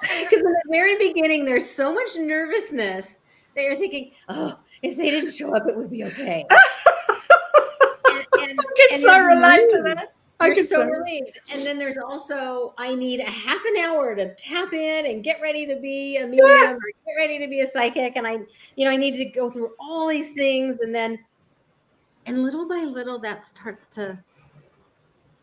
[0.00, 3.20] Because in the very beginning, there's so much nervousness
[3.54, 6.46] that you're thinking, oh, if they didn't show up, it would be okay.
[6.50, 10.14] and, and, I can so relate to that.
[10.40, 11.36] I can so relate.
[11.52, 15.40] And then there's also I need a half an hour to tap in and get
[15.40, 16.72] ready to be a medium yeah.
[16.72, 18.16] or get ready to be a psychic.
[18.16, 18.38] And I,
[18.76, 20.78] you know, I need to go through all these things.
[20.80, 21.18] And then
[22.26, 24.18] and little by little that starts to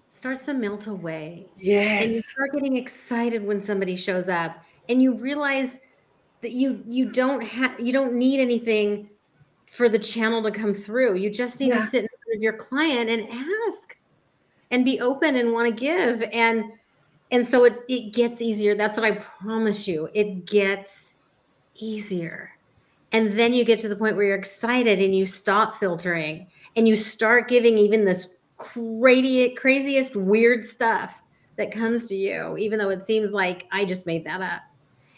[0.08, 1.48] starts to melt away.
[1.60, 2.04] Yes.
[2.04, 5.80] And you start getting excited when somebody shows up and you realize
[6.42, 9.10] that you you don't have you don't need anything
[9.66, 11.16] for the channel to come through.
[11.16, 11.78] You just need yeah.
[11.78, 13.28] to sit in front of your client and
[13.68, 13.98] ask
[14.76, 16.22] and be open and want to give.
[16.34, 16.66] And
[17.32, 18.76] and so it, it gets easier.
[18.76, 20.10] That's what I promise you.
[20.14, 21.12] It gets
[21.76, 22.52] easier.
[23.12, 26.88] And then you get to the point where you're excited and you stop filtering and
[26.88, 31.22] you start giving even this crazy, craziest, weird stuff
[31.56, 34.62] that comes to you, even though it seems like I just made that up.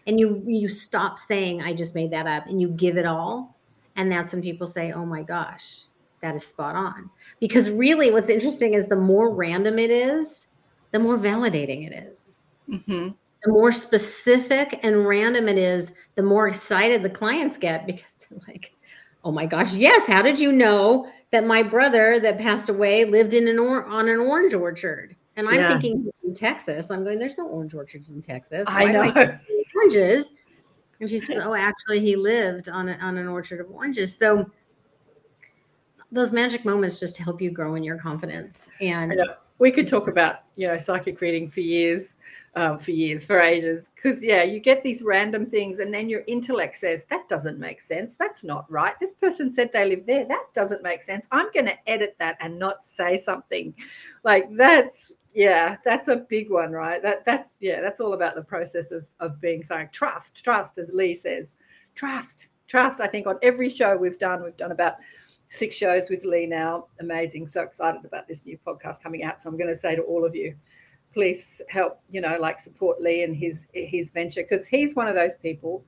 [0.05, 3.57] And you you stop saying I just made that up and you give it all.
[3.95, 5.85] And that's when people say, Oh my gosh,
[6.21, 7.09] that is spot on.
[7.39, 10.47] Because really what's interesting is the more random it is,
[10.91, 12.39] the more validating it is.
[12.69, 13.09] Mm-hmm.
[13.43, 18.39] The more specific and random it is, the more excited the clients get because they're
[18.47, 18.73] like,
[19.23, 23.33] oh my gosh, yes, how did you know that my brother that passed away lived
[23.33, 25.15] in an or- on an orange orchard.
[25.35, 25.69] And I'm yeah.
[25.69, 26.89] thinking in Texas.
[26.89, 28.65] I'm going, there's no orange orchards in Texas.
[28.67, 29.01] Why I know.
[29.03, 29.39] I
[29.75, 30.33] oranges.
[30.99, 34.17] And she said, Oh, actually, he lived on, a, on an orchard of oranges.
[34.17, 34.49] So
[36.11, 38.69] those magic moments just help you grow in your confidence.
[38.81, 39.21] And
[39.59, 42.13] we could talk about, you know, psychic reading for years
[42.57, 43.91] um, for years, for ages.
[43.95, 47.79] Because, yeah, you get these random things, and then your intellect says, that doesn't make
[47.79, 48.15] sense.
[48.15, 48.99] That's not right.
[48.99, 50.25] This person said they live there.
[50.25, 51.27] That doesn't make sense.
[51.31, 53.75] I'm going to edit that and not say something.
[54.23, 57.01] Like, that's, yeah, that's a big one, right?
[57.03, 60.91] That That's, yeah, that's all about the process of, of being saying trust, trust, as
[60.91, 61.57] Lee says,
[61.93, 63.01] trust, trust.
[63.01, 64.95] I think on every show we've done, we've done about
[65.47, 66.87] six shows with Lee now.
[66.99, 67.47] Amazing.
[67.47, 69.41] So excited about this new podcast coming out.
[69.41, 70.55] So I'm going to say to all of you,
[71.13, 75.15] please help, you know, like support Lee and his his venture because he's one of
[75.15, 75.83] those people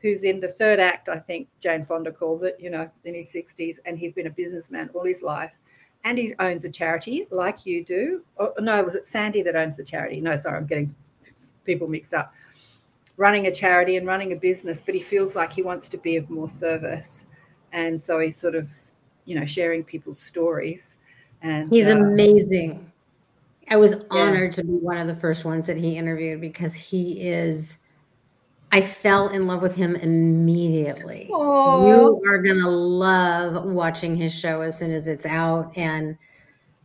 [0.00, 3.32] who's in the third act, I think Jane Fonda calls it, you know, in his
[3.34, 5.52] 60s, and he's been a businessman all his life.
[6.04, 8.22] And he owns a charity like you do.
[8.38, 10.20] Oh, no, was it Sandy that owns the charity?
[10.20, 10.94] No, sorry, I'm getting
[11.64, 12.32] people mixed up.
[13.16, 16.16] Running a charity and running a business, but he feels like he wants to be
[16.16, 17.26] of more service.
[17.72, 18.70] And so he's sort of,
[19.26, 20.96] you know, sharing people's stories.
[21.42, 22.90] And he's uh, amazing.
[23.68, 24.62] I was honored yeah.
[24.62, 27.78] to be one of the first ones that he interviewed because he is.
[28.72, 31.28] I fell in love with him immediately.
[31.30, 31.88] Aww.
[31.88, 36.16] You are gonna love watching his show as soon as it's out, and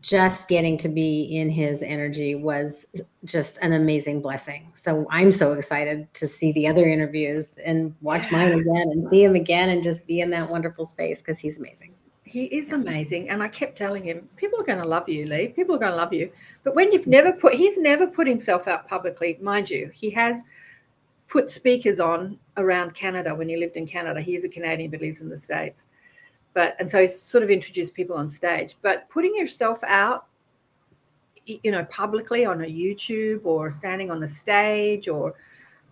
[0.02, 2.86] just getting to be in his energy was
[3.24, 4.72] just an amazing blessing.
[4.74, 8.38] So I'm so excited to see the other interviews and watch yeah.
[8.38, 11.60] mine again and see him again and just be in that wonderful space because he's
[11.60, 11.94] amazing.
[12.32, 13.30] He is amazing.
[13.30, 15.50] And I kept telling him, people are going to love you, Lee.
[15.50, 16.32] People are going to love you.
[16.64, 20.46] But when you've never put, he's never put himself out publicly, mind you, he has
[21.28, 24.22] put speakers on around Canada when he lived in Canada.
[24.22, 25.88] He's a Canadian but lives in the States.
[26.54, 28.76] But, and so he sort of introduced people on stage.
[28.82, 30.28] But putting yourself out,
[31.46, 35.36] you know, publicly on a YouTube or standing on the stage or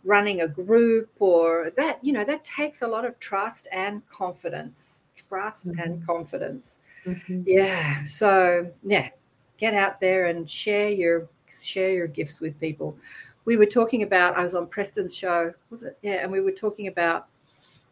[0.05, 5.01] running a group or that, you know, that takes a lot of trust and confidence
[5.27, 5.79] trust mm-hmm.
[5.79, 6.79] and confidence.
[7.05, 7.43] Mm-hmm.
[7.45, 8.03] Yeah.
[8.05, 9.09] So yeah,
[9.57, 12.97] get out there and share your share your gifts with people.
[13.45, 14.35] We were talking about.
[14.35, 15.53] I was on Preston's show.
[15.69, 15.97] Was it?
[16.01, 17.27] Yeah, and we were talking about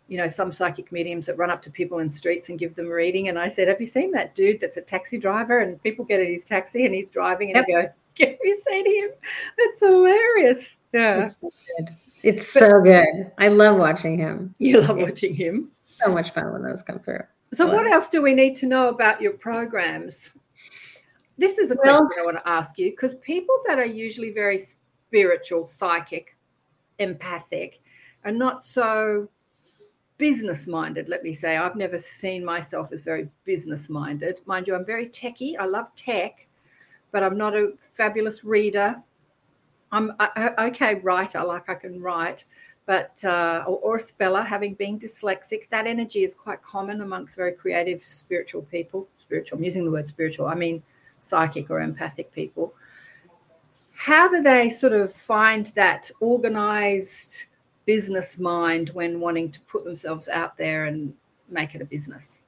[0.07, 2.87] you know, some psychic mediums that run up to people in streets and give them
[2.87, 3.27] a reading.
[3.27, 5.59] And I said, Have you seen that dude that's a taxi driver?
[5.59, 7.95] And people get in his taxi and he's driving and yep.
[8.17, 9.09] Go, Have you seen him?
[9.57, 10.75] That's hilarious.
[10.93, 11.25] Yeah.
[11.25, 11.89] It's so good.
[12.23, 13.31] It's so good.
[13.37, 14.55] I love watching him.
[14.57, 15.71] You love watching him.
[15.97, 17.23] So much fun when those come through.
[17.53, 20.31] So, what else do we need to know about your programs?
[21.37, 24.31] This is a well, question I want to ask you because people that are usually
[24.31, 26.35] very spiritual, psychic,
[26.99, 27.81] empathic
[28.25, 29.29] are not so
[30.17, 31.57] business minded, let me say.
[31.57, 34.41] I've never seen myself as very business minded.
[34.45, 35.57] Mind you, I'm very techy.
[35.57, 36.47] I love tech,
[37.11, 38.95] but I'm not a fabulous reader.
[39.91, 42.43] I'm a, okay writer, like I can write,
[42.87, 47.35] but uh, or, or, a speller, having been dyslexic, that energy is quite common amongst
[47.35, 49.07] very creative, spiritual people.
[49.17, 50.47] Spiritual, I'm using the word spiritual.
[50.47, 50.81] I mean
[51.19, 52.73] psychic or empathic people.
[53.93, 57.47] How do they sort of find that organized
[57.85, 61.13] business mind when wanting to put themselves out there and
[61.49, 62.39] make it a business?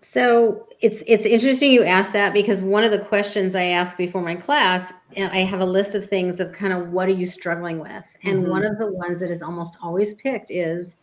[0.00, 4.22] So it's it's interesting you ask that because one of the questions I ask before
[4.22, 7.26] my class, and I have a list of things of kind of what are you
[7.26, 8.50] struggling with, and mm-hmm.
[8.50, 10.96] one of the ones that is almost always picked is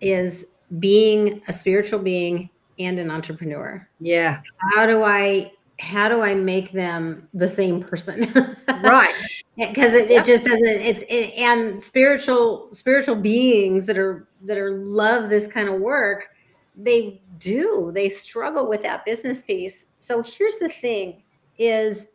[0.00, 0.46] is
[0.78, 3.88] being a spiritual being and an entrepreneur.
[4.00, 4.40] Yeah.
[4.72, 8.56] How do I how do I make them the same person?
[8.68, 9.14] right.
[9.58, 14.72] Because it, it just doesn't it's it, and spiritual spiritual beings that are that are
[14.72, 16.28] love this kind of work,
[16.76, 17.90] they do.
[17.94, 19.86] They struggle with that business piece.
[19.98, 21.22] So here's the thing
[21.58, 22.06] is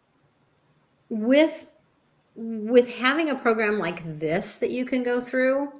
[1.09, 1.67] with
[2.35, 5.71] with having a program like this that you can go through,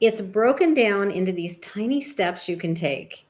[0.00, 3.26] it's broken down into these tiny steps you can take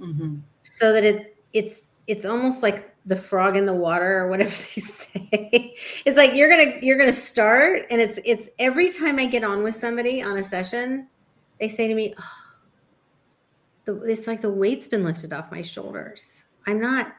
[0.00, 0.36] mm-hmm.
[0.62, 4.80] so that it it's it's almost like the frog in the water or whatever they
[4.80, 9.44] say it's like you're gonna you're gonna start and it's it's every time i get
[9.44, 11.06] on with somebody on a session
[11.60, 12.47] they say to me oh,
[13.88, 16.44] the, it's like the weight's been lifted off my shoulders.
[16.66, 17.14] I'm not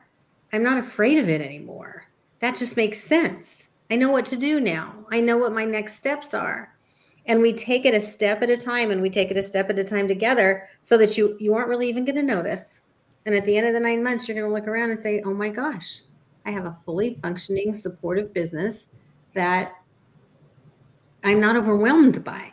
[0.53, 2.07] i'm not afraid of it anymore.
[2.41, 3.69] That just makes sense.
[3.89, 4.93] I know what to do now.
[5.11, 6.75] I know what my next steps are.
[7.25, 9.71] And we take it a step at a time and we take it a step
[9.71, 12.81] at a time together so that you you aren't really even going to notice.
[13.25, 15.23] And at the end of the nine months you're going to look around and say
[15.25, 16.01] oh my gosh
[16.45, 18.87] i have a fully functioning supportive business
[19.33, 19.73] that
[21.23, 22.51] i'm not overwhelmed by.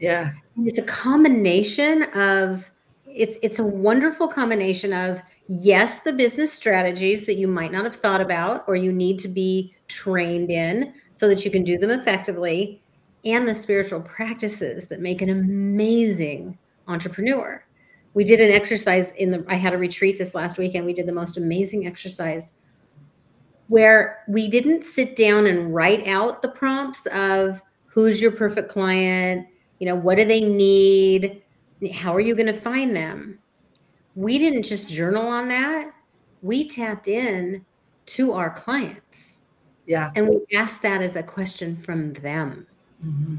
[0.00, 0.32] Yeah.
[0.58, 2.70] It's a combination of
[3.14, 7.96] it's it's a wonderful combination of yes the business strategies that you might not have
[7.96, 11.90] thought about or you need to be trained in so that you can do them
[11.90, 12.82] effectively
[13.24, 17.64] and the spiritual practices that make an amazing entrepreneur.
[18.12, 20.84] We did an exercise in the I had a retreat this last weekend.
[20.84, 22.52] We did the most amazing exercise
[23.68, 29.46] where we didn't sit down and write out the prompts of who's your perfect client,
[29.78, 31.42] you know, what do they need,
[31.92, 33.38] how are you going to find them?
[34.14, 35.90] We didn't just journal on that.
[36.42, 37.64] We tapped in
[38.06, 39.40] to our clients.
[39.86, 40.12] Yeah.
[40.14, 42.66] And we asked that as a question from them.
[43.04, 43.36] Mm-hmm.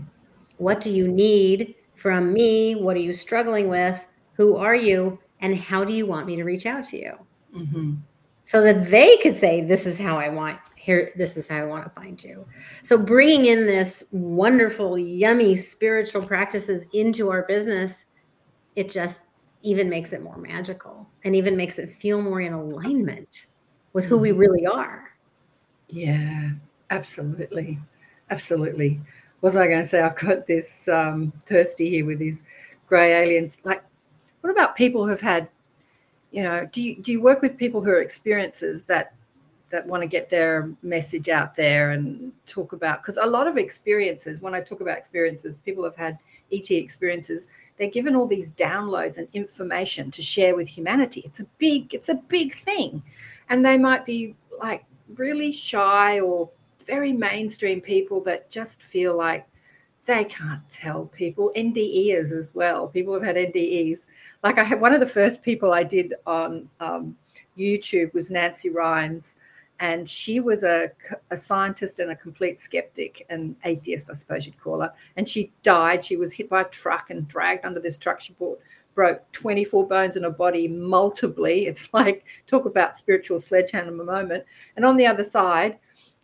[0.57, 2.75] What do you need from me?
[2.75, 4.05] What are you struggling with?
[4.33, 5.19] Who are you?
[5.39, 7.13] And how do you want me to reach out to you?
[7.55, 7.93] Mm-hmm.
[8.43, 11.65] So that they could say, This is how I want here, this is how I
[11.65, 12.45] want to find you.
[12.83, 18.05] So bringing in this wonderful, yummy spiritual practices into our business,
[18.75, 19.27] it just
[19.61, 23.47] even makes it more magical and even makes it feel more in alignment
[23.93, 24.39] with who we mm-hmm.
[24.39, 25.11] really are.
[25.87, 26.51] Yeah,
[26.89, 27.79] absolutely.
[28.29, 28.99] Absolutely
[29.45, 30.01] was I going to say?
[30.01, 32.41] I've got this um, thirsty here with these
[32.87, 33.59] grey aliens.
[33.63, 33.83] Like,
[34.41, 35.47] what about people who've had,
[36.31, 39.13] you know, do you do you work with people who are experiences that
[39.69, 43.57] that want to get their message out there and talk about because a lot of
[43.57, 46.17] experiences when i talk about experiences people have had
[46.51, 47.47] et experiences
[47.77, 52.09] they're given all these downloads and information to share with humanity it's a big it's
[52.09, 53.01] a big thing
[53.49, 56.49] and they might be like really shy or
[56.85, 59.47] very mainstream people that just feel like
[60.05, 62.87] they can't tell people NDEs as well.
[62.87, 64.05] People have had NDEs.
[64.43, 67.15] Like I had one of the first people I did on um,
[67.57, 69.35] YouTube was Nancy Rynes,
[69.79, 70.91] and she was a,
[71.31, 74.93] a scientist and a complete skeptic and atheist, I suppose you'd call her.
[75.17, 76.05] And she died.
[76.05, 78.21] She was hit by a truck and dragged under this truck.
[78.21, 78.59] She brought,
[78.93, 81.49] broke 24 bones in her body multiply.
[81.65, 84.45] It's like talk about spiritual sledgehammer moment.
[84.75, 85.77] And on the other side,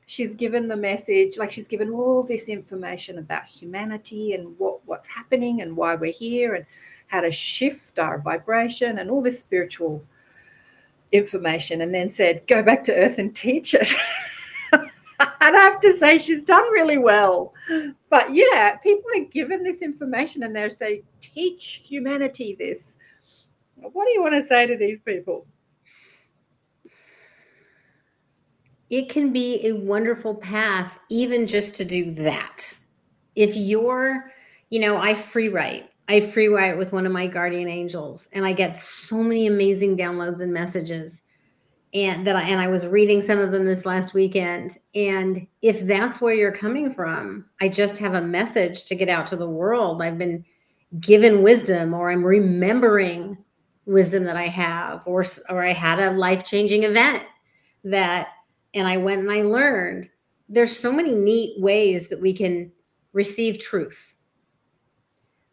[0.05, 5.07] she's given the message like she's given all this information about humanity and what what's
[5.07, 6.65] happening and why we're here and
[7.07, 10.03] how to shift our vibration and all this spiritual
[11.11, 13.93] information and then said go back to earth and teach it
[15.19, 17.53] I'd have to say she's done really well.
[18.09, 22.97] But yeah, people are given this information and they're saying, teach humanity this.
[23.75, 25.45] What do you want to say to these people?
[28.91, 32.75] it can be a wonderful path, even just to do that.
[33.35, 34.29] If you're,
[34.69, 38.45] you know, I free write, I free write with one of my guardian angels, and
[38.45, 41.21] I get so many amazing downloads and messages.
[41.93, 44.77] And that I, and I was reading some of them this last weekend.
[44.95, 49.27] And if that's where you're coming from, I just have a message to get out
[49.27, 50.01] to the world.
[50.01, 50.45] I've been
[51.01, 53.37] given wisdom, or I'm remembering
[53.85, 57.25] wisdom that I have, or or I had a life changing event
[57.83, 58.29] that
[58.73, 60.09] and I went and I learned
[60.49, 62.71] there's so many neat ways that we can
[63.13, 64.10] receive truth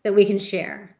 [0.02, 0.96] that we can share.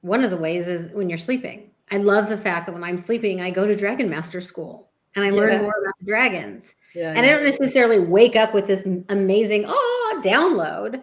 [0.00, 1.70] One of the ways is when you're sleeping.
[1.90, 5.24] I love the fact that when I'm sleeping, I go to Dragon Master School and
[5.24, 6.74] I learn more about the dragons.
[6.94, 11.02] Yeah, and I don't necessarily wake up with this amazing oh download,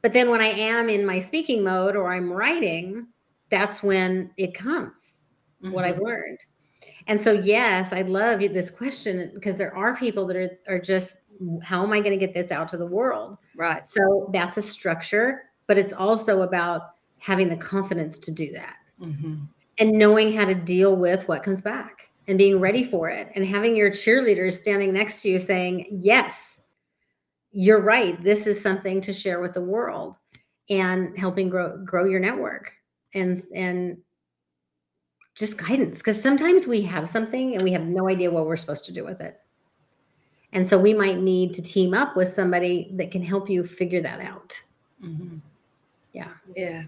[0.00, 3.06] but then when I am in my speaking mode or I'm writing,
[3.48, 5.22] that's when it comes.
[5.62, 5.72] mm-hmm.
[5.72, 6.38] what I've learned.
[7.06, 11.20] And so, yes, I love this question because there are people that are, are just,
[11.62, 13.38] how am I going to get this out to the world?
[13.56, 13.86] Right.
[13.86, 19.36] So that's a structure, but it's also about having the confidence to do that mm-hmm.
[19.78, 23.46] and knowing how to deal with what comes back and being ready for it and
[23.46, 26.60] having your cheerleaders standing next to you saying, yes,
[27.52, 28.22] you're right.
[28.22, 30.16] This is something to share with the world
[30.68, 32.70] and helping grow grow your network
[33.14, 33.96] and and
[35.34, 38.84] just guidance because sometimes we have something and we have no idea what we're supposed
[38.84, 39.40] to do with it.
[40.52, 44.02] And so we might need to team up with somebody that can help you figure
[44.02, 44.60] that out.
[45.02, 45.38] Mm-hmm.
[46.12, 46.32] Yeah.
[46.56, 46.84] Yeah.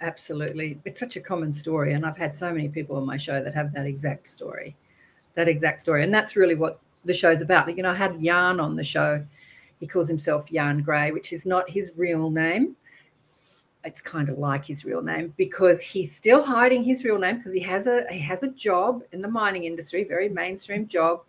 [0.00, 0.78] Absolutely.
[0.84, 1.94] It's such a common story.
[1.94, 4.76] And I've had so many people on my show that have that exact story.
[5.34, 6.02] That exact story.
[6.04, 7.74] And that's really what the show's about.
[7.74, 9.24] You know, I had Yarn on the show.
[9.80, 12.76] He calls himself Yarn Gray, which is not his real name.
[13.84, 17.54] It's kind of like his real name because he's still hiding his real name because
[17.54, 21.22] he has a he has a job in the mining industry, very mainstream job.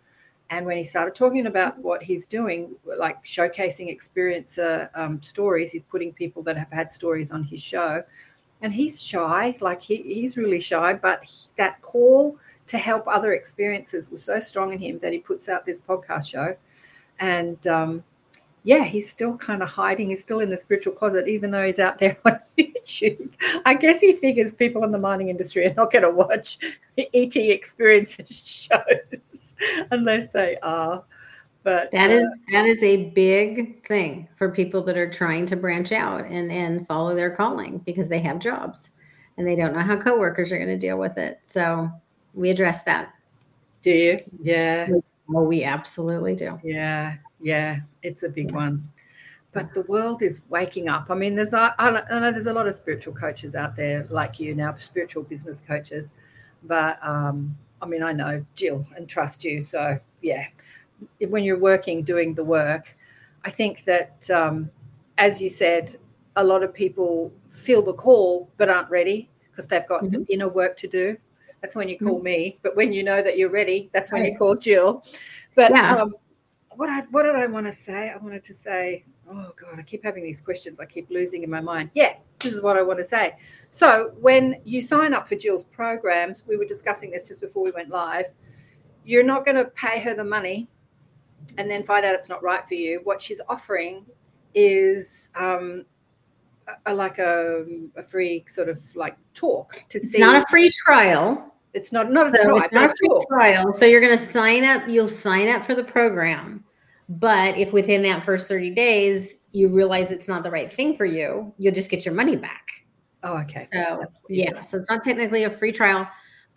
[0.50, 5.82] And when he started talking about what he's doing, like showcasing experiencer um, stories, he's
[5.82, 8.02] putting people that have had stories on his show.
[8.60, 12.36] And he's shy like he, he's really shy but he, that call
[12.66, 16.28] to help other experiences was so strong in him that he puts out this podcast
[16.28, 16.56] show.
[17.20, 18.02] And um,
[18.64, 21.78] yeah he's still kind of hiding he's still in the spiritual closet even though he's
[21.78, 23.30] out there on youtube.
[23.64, 26.58] I guess he figures people in the mining industry are not going to watch
[26.98, 29.20] et experiences shows
[29.90, 31.04] unless they are
[31.64, 35.56] but that uh, is that is a big thing for people that are trying to
[35.56, 38.90] branch out and and follow their calling because they have jobs
[39.36, 41.40] and they don't know how coworkers are going to deal with it.
[41.44, 41.90] So
[42.34, 43.14] we address that.
[43.82, 44.20] Do you?
[44.40, 44.88] Yeah.
[45.34, 46.58] Oh, we absolutely do.
[46.64, 48.88] Yeah, yeah, it's a big one.
[49.52, 51.10] But the world is waking up.
[51.10, 54.40] I mean, there's I, I know there's a lot of spiritual coaches out there like
[54.40, 56.12] you now, spiritual business coaches.
[56.64, 60.46] But um, I mean, I know Jill and trust you, so yeah,
[61.28, 62.96] when you're working doing the work
[63.44, 64.70] i think that um,
[65.18, 65.96] as you said
[66.36, 70.22] a lot of people feel the call but aren't ready because they've got mm-hmm.
[70.28, 71.16] inner work to do
[71.60, 72.24] that's when you call mm-hmm.
[72.24, 74.32] me but when you know that you're ready that's when right.
[74.32, 75.04] you call jill
[75.54, 75.96] but yeah.
[75.96, 76.14] um,
[76.76, 79.82] what, I, what did i want to say i wanted to say oh god i
[79.82, 82.82] keep having these questions i keep losing in my mind yeah this is what i
[82.82, 83.36] want to say
[83.70, 87.70] so when you sign up for jill's programs we were discussing this just before we
[87.72, 88.26] went live
[89.04, 90.68] you're not going to pay her the money
[91.56, 94.04] and then find out it's not right for you, what she's offering
[94.54, 95.84] is um,
[96.66, 97.64] a, a, like a,
[97.96, 100.20] a, free sort of like talk to see it's see.
[100.20, 101.54] not a free trial.
[101.74, 103.72] It's not not a, so trial, not a free trial.
[103.72, 104.88] So you're going to sign up.
[104.88, 106.64] You'll sign up for the program,
[107.08, 111.06] but if within that first 30 days you realize it's not the right thing for
[111.06, 112.84] you, you'll just get your money back.
[113.22, 113.60] Oh, okay.
[113.60, 116.06] So yeah, so it's not technically a free trial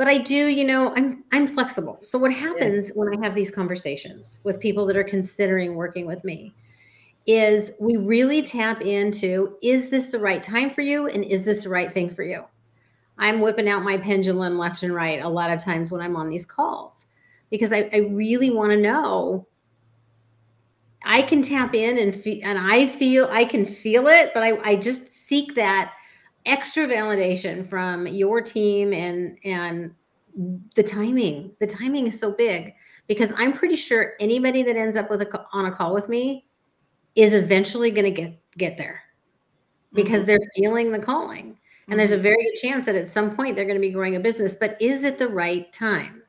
[0.01, 1.99] but I do, you know, I'm I'm flexible.
[2.01, 2.93] So what happens yeah.
[2.95, 6.55] when I have these conversations with people that are considering working with me
[7.27, 11.65] is we really tap into is this the right time for you and is this
[11.65, 12.43] the right thing for you?
[13.19, 16.29] I'm whipping out my pendulum left and right a lot of times when I'm on
[16.29, 17.05] these calls
[17.51, 19.45] because I, I really want to know
[21.03, 24.59] I can tap in and feel, and I feel I can feel it, but I,
[24.63, 25.93] I just seek that
[26.45, 29.93] extra validation from your team and and
[30.75, 32.73] the timing the timing is so big
[33.07, 36.47] because i'm pretty sure anybody that ends up with a on a call with me
[37.15, 39.01] is eventually going to get get there
[39.93, 40.27] because mm-hmm.
[40.27, 41.97] they're feeling the calling and mm-hmm.
[41.97, 42.23] there's a mm-hmm.
[42.23, 44.77] very good chance that at some point they're going to be growing a business but
[44.81, 46.20] is it the right time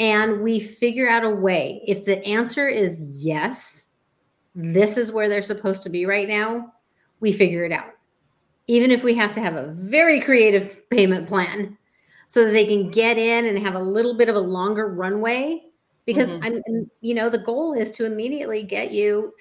[0.00, 1.82] and we figure out a way.
[1.86, 3.86] If the answer is yes
[4.56, 6.72] this is where they're supposed to be right now
[7.20, 7.92] we figure it out.
[8.66, 11.76] Even if we have to have a very creative payment plan
[12.28, 15.62] so that they can get in and have a little bit of a longer runway.
[16.06, 16.44] Because mm-hmm.
[16.44, 19.32] i'm you know the goal is to immediately get you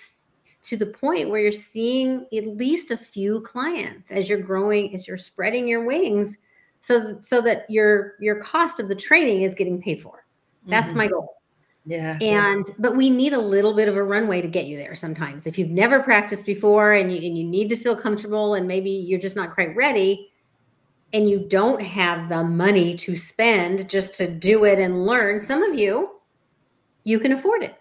[0.61, 5.07] to the point where you're seeing at least a few clients as you're growing as
[5.07, 6.37] you're spreading your wings
[6.81, 10.18] so so that your your cost of the training is getting paid for
[10.69, 10.97] that's mm-hmm.
[10.97, 11.39] my goal
[11.89, 12.19] yeah.
[12.21, 15.47] And but we need a little bit of a runway to get you there sometimes.
[15.47, 18.91] If you've never practiced before and you and you need to feel comfortable and maybe
[18.91, 20.31] you're just not quite ready
[21.13, 25.63] and you don't have the money to spend just to do it and learn, some
[25.63, 26.19] of you
[27.03, 27.75] you can afford it.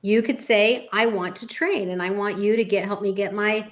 [0.00, 3.12] You could say I want to train and I want you to get help me
[3.12, 3.70] get my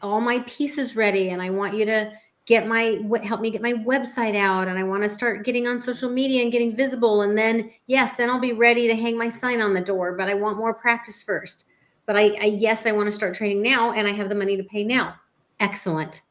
[0.00, 2.10] all my pieces ready and I want you to
[2.48, 5.78] get my help me get my website out and I want to start getting on
[5.78, 9.28] social media and getting visible and then yes then I'll be ready to hang my
[9.28, 11.66] sign on the door but I want more practice first.
[12.06, 14.56] But I, I yes I want to start training now and I have the money
[14.56, 15.16] to pay now.
[15.60, 16.22] Excellent.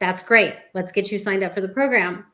[0.00, 0.56] That's great.
[0.74, 2.26] Let's get you signed up for the program.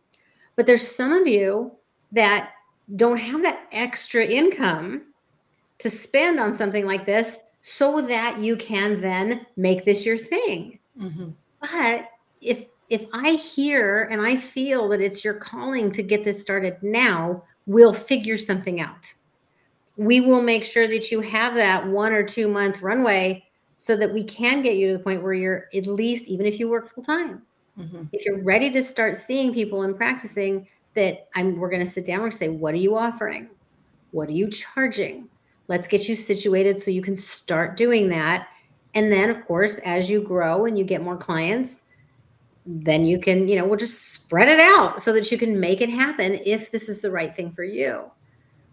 [0.57, 1.73] But there's some of you
[2.12, 2.53] that
[2.97, 5.03] don't have that extra income
[5.77, 10.79] to spend on something like this so that you can then make this your thing.
[10.99, 11.31] Mm-hmm.
[11.61, 12.09] But
[12.41, 16.76] if if I hear and I feel that it's your calling to get this started
[16.82, 19.12] now, we'll figure something out.
[19.97, 23.47] We will make sure that you have that one or two month runway
[23.78, 26.59] so that we can get you to the point where you're at least, even if
[26.59, 27.43] you work full time,
[27.78, 28.03] mm-hmm.
[28.12, 32.05] if you're ready to start seeing people and practicing, that I'm we're going to sit
[32.05, 33.49] down and say, what are you offering?
[34.11, 35.28] What are you charging?
[35.68, 38.49] Let's get you situated so you can start doing that.
[38.95, 41.84] And then, of course, as you grow and you get more clients,
[42.67, 45.81] then you can, you know, we'll just spread it out so that you can make
[45.81, 48.11] it happen if this is the right thing for you.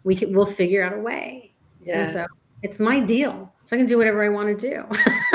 [0.04, 1.54] We can, we'll figure out a way.
[1.84, 2.04] Yeah.
[2.04, 2.26] And so
[2.64, 3.54] it's my deal.
[3.64, 4.86] So I can do whatever I want to do.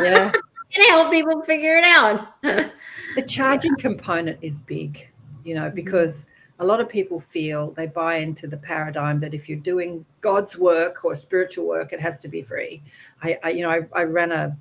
[0.03, 0.33] Yeah.
[0.79, 2.41] and help people figure it out.
[2.43, 5.09] the charging component is big,
[5.45, 5.75] you know, mm-hmm.
[5.75, 6.27] because
[6.59, 10.57] a lot of people feel they buy into the paradigm that if you're doing God's
[10.57, 12.83] work or spiritual work, it has to be free.
[13.23, 14.57] I, I you know, I, I ran a,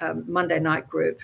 [0.00, 1.20] a, Monday night group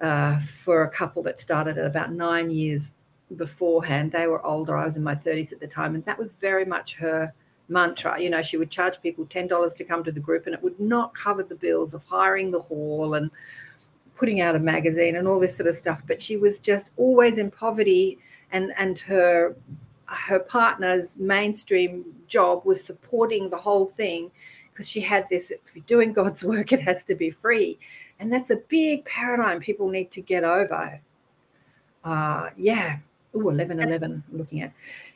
[0.00, 2.90] uh, for a couple that started at about nine years
[3.36, 4.12] beforehand.
[4.12, 4.76] They were older.
[4.76, 7.32] I was in my 30s at the time, and that was very much her
[7.68, 8.20] mantra.
[8.20, 10.80] You know, she would charge people $10 to come to the group, and it would
[10.80, 13.30] not cover the bills of hiring the hall and
[14.16, 16.02] putting out a magazine and all this sort of stuff.
[16.06, 18.18] But she was just always in poverty
[18.52, 19.56] and and her
[20.06, 24.30] her partner's mainstream job was supporting the whole thing
[24.72, 27.78] because she had this if you're doing god's work it has to be free
[28.20, 31.00] and that's a big paradigm people need to get over
[32.04, 32.98] uh yeah
[33.34, 34.72] Ooh, 11 11 looking at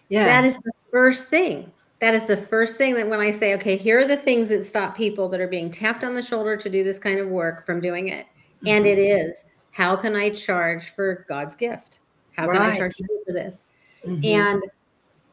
[0.09, 3.55] yeah that is the first thing that is the first thing that when i say
[3.55, 6.57] okay here are the things that stop people that are being tapped on the shoulder
[6.57, 8.68] to do this kind of work from doing it mm-hmm.
[8.68, 11.98] and it is how can i charge for god's gift
[12.36, 12.59] how right.
[12.59, 12.94] can I charge
[13.26, 13.64] for this?
[14.07, 14.24] Mm-hmm.
[14.24, 14.62] And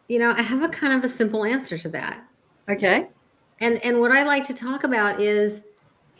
[0.07, 2.24] you know, I have a kind of a simple answer to that.
[2.69, 3.07] Okay.
[3.59, 5.63] And and what I like to talk about is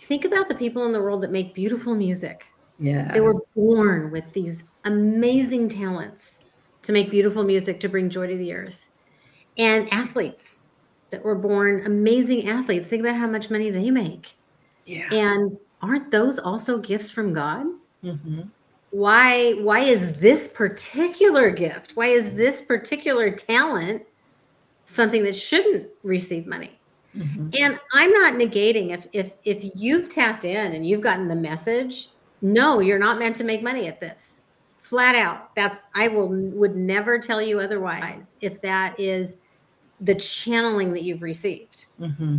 [0.02, 2.46] think about the people in the world that make beautiful music.
[2.80, 3.12] Yeah.
[3.12, 6.40] They were born with these amazing talents
[6.82, 8.90] to make beautiful music to bring joy to the earth.
[9.58, 10.60] And athletes
[11.12, 12.88] that were born amazing athletes.
[12.88, 14.36] Think about how much money they make.
[14.86, 15.14] Yeah.
[15.14, 17.68] And aren't those also gifts from God?
[18.04, 18.42] Mm-hmm
[18.92, 24.04] why why is this particular gift why is this particular talent
[24.86, 26.78] something that shouldn't receive money
[27.16, 27.50] mm-hmm.
[27.60, 32.10] and i'm not negating if if if you've tapped in and you've gotten the message
[32.42, 34.42] no you're not meant to make money at this
[34.78, 39.38] flat out that's i will would never tell you otherwise if that is
[40.02, 42.38] the channeling that you've received mm-hmm.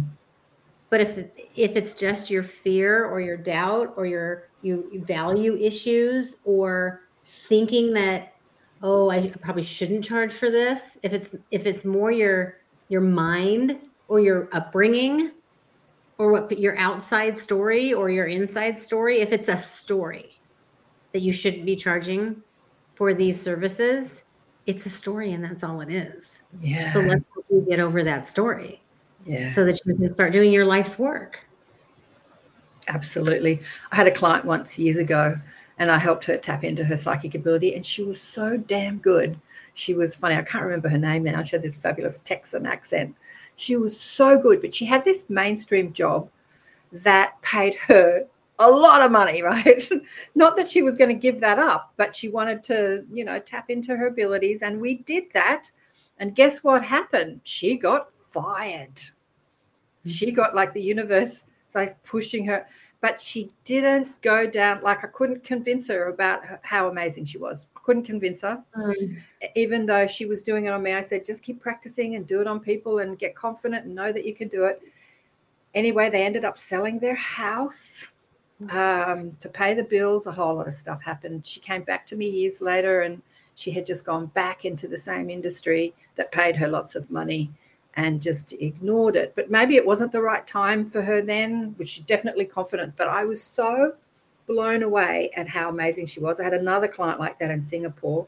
[0.90, 1.18] but if
[1.56, 7.92] if it's just your fear or your doubt or your you value issues or thinking
[7.92, 8.34] that
[8.82, 12.58] oh i probably shouldn't charge for this if it's if it's more your
[12.88, 13.78] your mind
[14.12, 15.30] or your upbringing
[16.18, 20.38] or what your outside story or your inside story if it's a story
[21.12, 22.42] that you shouldn't be charging
[22.94, 24.24] for these services
[24.66, 27.24] it's a story and that's all it is yeah so let's
[27.70, 28.82] get over that story
[29.24, 31.46] yeah so that you can start doing your life's work
[32.88, 33.60] Absolutely.
[33.92, 35.38] I had a client once years ago
[35.78, 39.38] and I helped her tap into her psychic ability, and she was so damn good.
[39.74, 40.36] She was funny.
[40.36, 41.42] I can't remember her name now.
[41.42, 43.16] She had this fabulous Texan accent.
[43.62, 46.28] She was so good, but she had this mainstream job
[46.90, 48.26] that paid her
[48.58, 49.88] a lot of money, right?
[50.34, 53.38] Not that she was going to give that up, but she wanted to, you know,
[53.38, 54.62] tap into her abilities.
[54.62, 55.70] And we did that.
[56.18, 57.40] And guess what happened?
[57.44, 59.00] She got fired.
[60.04, 60.10] Hmm.
[60.10, 61.44] She got like the universe
[61.74, 62.66] like pushing her,
[63.02, 64.80] but she didn't go down.
[64.80, 67.66] Like I couldn't convince her about how amazing she was.
[67.76, 69.18] I couldn't convince her, mm.
[69.56, 70.94] even though she was doing it on me.
[70.94, 74.12] I said, just keep practicing and do it on people and get confident and know
[74.12, 74.80] that you can do it.
[75.74, 78.08] Anyway, they ended up selling their house
[78.70, 80.28] um, to pay the bills.
[80.28, 81.44] A whole lot of stuff happened.
[81.44, 83.20] She came back to me years later and
[83.56, 87.50] she had just gone back into the same industry that paid her lots of money
[87.94, 89.34] and just ignored it.
[89.34, 92.94] But maybe it wasn't the right time for her then, which she's definitely confident.
[92.96, 93.94] But I was so
[94.46, 96.40] blown away at how amazing she was.
[96.40, 98.26] I had another client like that in Singapore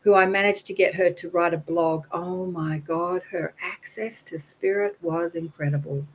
[0.00, 2.06] who I managed to get her to write a blog.
[2.12, 6.06] Oh my God, her access to spirit was incredible.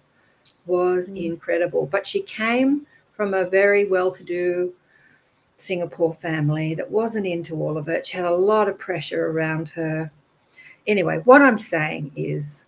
[0.66, 1.26] Was mm.
[1.26, 1.86] incredible.
[1.86, 4.74] But she came from a very well to do
[5.58, 8.06] Singapore family that wasn't into all of it.
[8.06, 10.12] She had a lot of pressure around her.
[10.88, 12.66] Anyway, what I'm saying is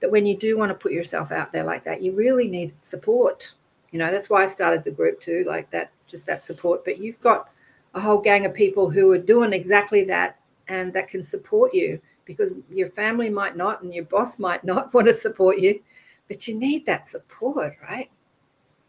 [0.00, 2.74] that when you do want to put yourself out there like that, you really need
[2.82, 3.54] support.
[3.90, 6.84] You know, that's why I started the group too, like that, just that support.
[6.84, 7.50] But you've got
[7.94, 10.38] a whole gang of people who are doing exactly that
[10.68, 14.92] and that can support you because your family might not and your boss might not
[14.94, 15.80] want to support you,
[16.28, 18.10] but you need that support, right?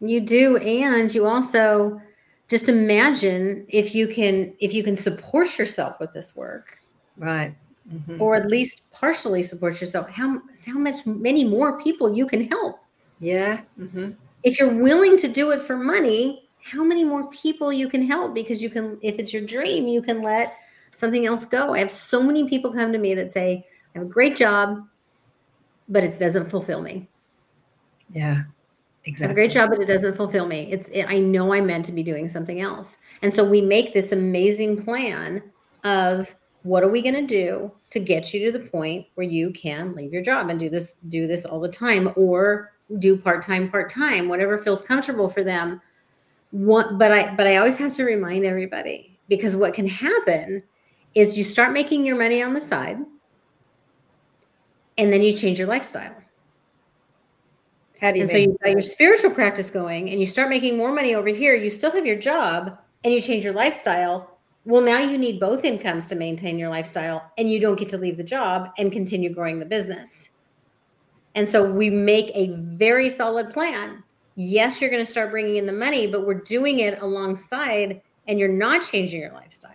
[0.00, 0.56] You do.
[0.58, 2.00] And you also
[2.48, 6.80] just imagine if you can if you can support yourself with this work.
[7.16, 7.54] Right.
[7.92, 8.22] Mm-hmm.
[8.22, 10.08] Or at least partially support yourself.
[10.10, 12.78] How how much many more people you can help.
[13.18, 13.62] Yeah.
[13.78, 14.12] Mm-hmm.
[14.44, 18.32] If you're willing to do it for money, how many more people you can help
[18.34, 20.56] because you can if it's your dream, you can let
[20.94, 21.74] something else go.
[21.74, 24.86] I have so many people come to me that say, I have a great job,
[25.88, 27.08] but it doesn't fulfill me.
[28.12, 28.42] Yeah.
[29.04, 29.24] Exactly.
[29.24, 30.70] I have a great job, but it doesn't fulfill me.
[30.70, 32.98] It's it, I know I'm meant to be doing something else.
[33.22, 35.42] And so we make this amazing plan
[35.84, 39.50] of what are we going to do to get you to the point where you
[39.50, 43.70] can leave your job and do this do this all the time or do part-time
[43.70, 45.80] part-time whatever feels comfortable for them
[46.50, 46.98] What?
[46.98, 50.62] but i but i always have to remind everybody because what can happen
[51.14, 52.98] is you start making your money on the side
[54.98, 56.14] and then you change your lifestyle.
[58.00, 60.76] How do you and so you got your spiritual practice going and you start making
[60.76, 61.54] more money over here.
[61.54, 64.29] You still have your job and you change your lifestyle.
[64.64, 67.98] Well, now you need both incomes to maintain your lifestyle and you don't get to
[67.98, 70.30] leave the job and continue growing the business.
[71.34, 74.02] And so we make a very solid plan.
[74.36, 78.38] Yes, you're going to start bringing in the money, but we're doing it alongside and
[78.38, 79.72] you're not changing your lifestyle.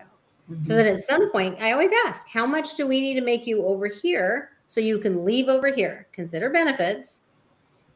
[0.50, 0.64] Mm-hmm.
[0.64, 3.48] So that at some point, I always ask, how much do we need to make
[3.48, 6.08] you over here so you can leave over here?
[6.12, 7.22] Consider benefits.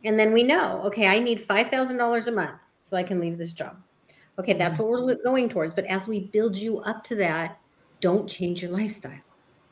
[0.03, 3.53] And then we know, okay, I need $5,000 a month so I can leave this
[3.53, 3.77] job.
[4.39, 4.89] Okay, that's mm-hmm.
[4.89, 5.73] what we're going towards.
[5.73, 7.59] But as we build you up to that,
[7.99, 9.19] don't change your lifestyle.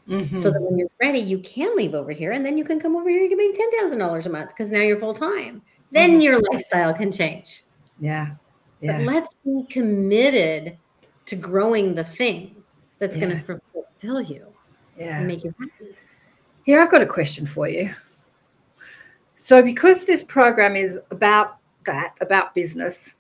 [0.07, 0.38] Mm-hmm.
[0.38, 2.95] So that when you're ready, you can leave over here and then you can come
[2.95, 3.22] over here.
[3.22, 5.61] You can make $10,000 a month because now you're full time.
[5.91, 6.22] Then mm-hmm.
[6.22, 7.63] your lifestyle can change.
[7.99, 8.32] Yeah.
[8.82, 8.97] Yeah.
[8.97, 10.78] But let's be committed
[11.26, 12.63] to growing the thing
[12.99, 13.26] that's yeah.
[13.26, 14.47] going to fulfill you
[14.97, 15.18] yeah.
[15.18, 15.95] and make you happy.
[16.63, 17.93] Here, I've got a question for you.
[19.36, 23.13] So, because this program is about that, about business,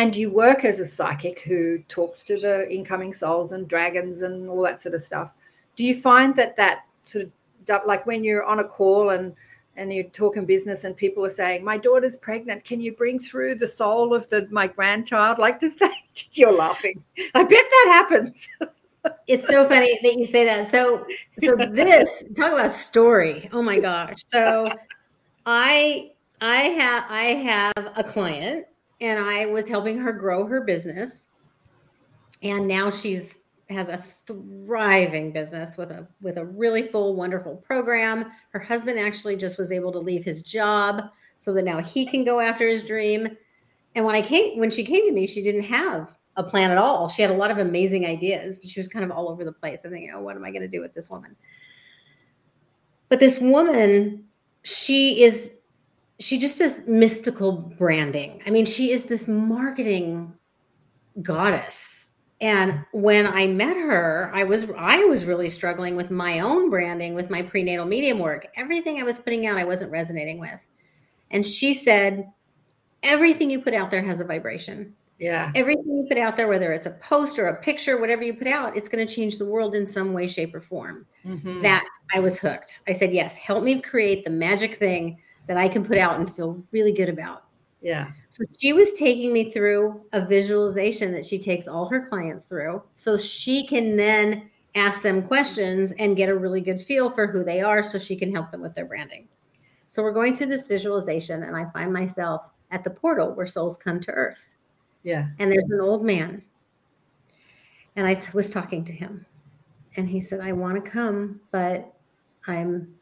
[0.00, 4.48] and you work as a psychic who talks to the incoming souls and dragons and
[4.48, 5.34] all that sort of stuff,
[5.76, 7.32] do you find that that sort of
[7.86, 9.34] like when you're on a call and
[9.76, 12.64] and you're talking business and people are saying my daughter's pregnant.
[12.64, 15.38] Can you bring through the soul of the my grandchild?
[15.38, 15.94] Like does that
[16.32, 17.04] you're laughing.
[17.34, 18.48] I bet that happens.
[19.26, 20.68] It's so funny that you say that.
[20.68, 23.50] So so this talk about story.
[23.52, 24.24] Oh my gosh.
[24.28, 24.72] So
[25.44, 28.66] i i have i have a client
[29.00, 31.28] and i was helping her grow her business.
[32.42, 33.38] And now she's
[33.68, 38.26] has a thriving business with a with a really full wonderful program.
[38.50, 41.02] Her husband actually just was able to leave his job
[41.38, 43.36] so that now he can go after his dream.
[43.94, 46.78] And when i came when she came to me she didn't have a plan at
[46.78, 47.08] all.
[47.08, 49.52] She had a lot of amazing ideas but she was kind of all over the
[49.52, 49.84] place.
[49.84, 51.36] I'm thinking oh what am i going to do with this woman?
[53.08, 54.24] But this woman
[54.62, 55.52] she is
[56.20, 58.42] she just does mystical branding.
[58.46, 60.32] I mean she is this marketing
[61.22, 62.08] goddess.
[62.42, 67.14] And when i met her i was i was really struggling with my own branding
[67.14, 68.46] with my prenatal medium work.
[68.56, 70.64] Everything i was putting out i wasn't resonating with.
[71.30, 72.30] And she said
[73.02, 74.94] everything you put out there has a vibration.
[75.18, 75.52] Yeah.
[75.54, 78.46] Everything you put out there whether it's a post or a picture whatever you put
[78.46, 81.06] out it's going to change the world in some way shape or form.
[81.26, 81.60] Mm-hmm.
[81.60, 82.80] that i was hooked.
[82.88, 85.18] I said yes help me create the magic thing
[85.50, 87.42] that i can put out and feel really good about
[87.82, 88.08] yeah.
[88.28, 92.82] So she was taking me through a visualization that she takes all her clients through.
[92.96, 97.42] So she can then ask them questions and get a really good feel for who
[97.42, 99.28] they are so she can help them with their branding.
[99.88, 103.76] So we're going through this visualization and I find myself at the portal where souls
[103.76, 104.54] come to earth.
[105.02, 105.28] Yeah.
[105.38, 106.42] And there's an old man.
[107.96, 109.26] And I was talking to him
[109.96, 111.92] and he said, I want to come, but
[112.46, 112.94] I'm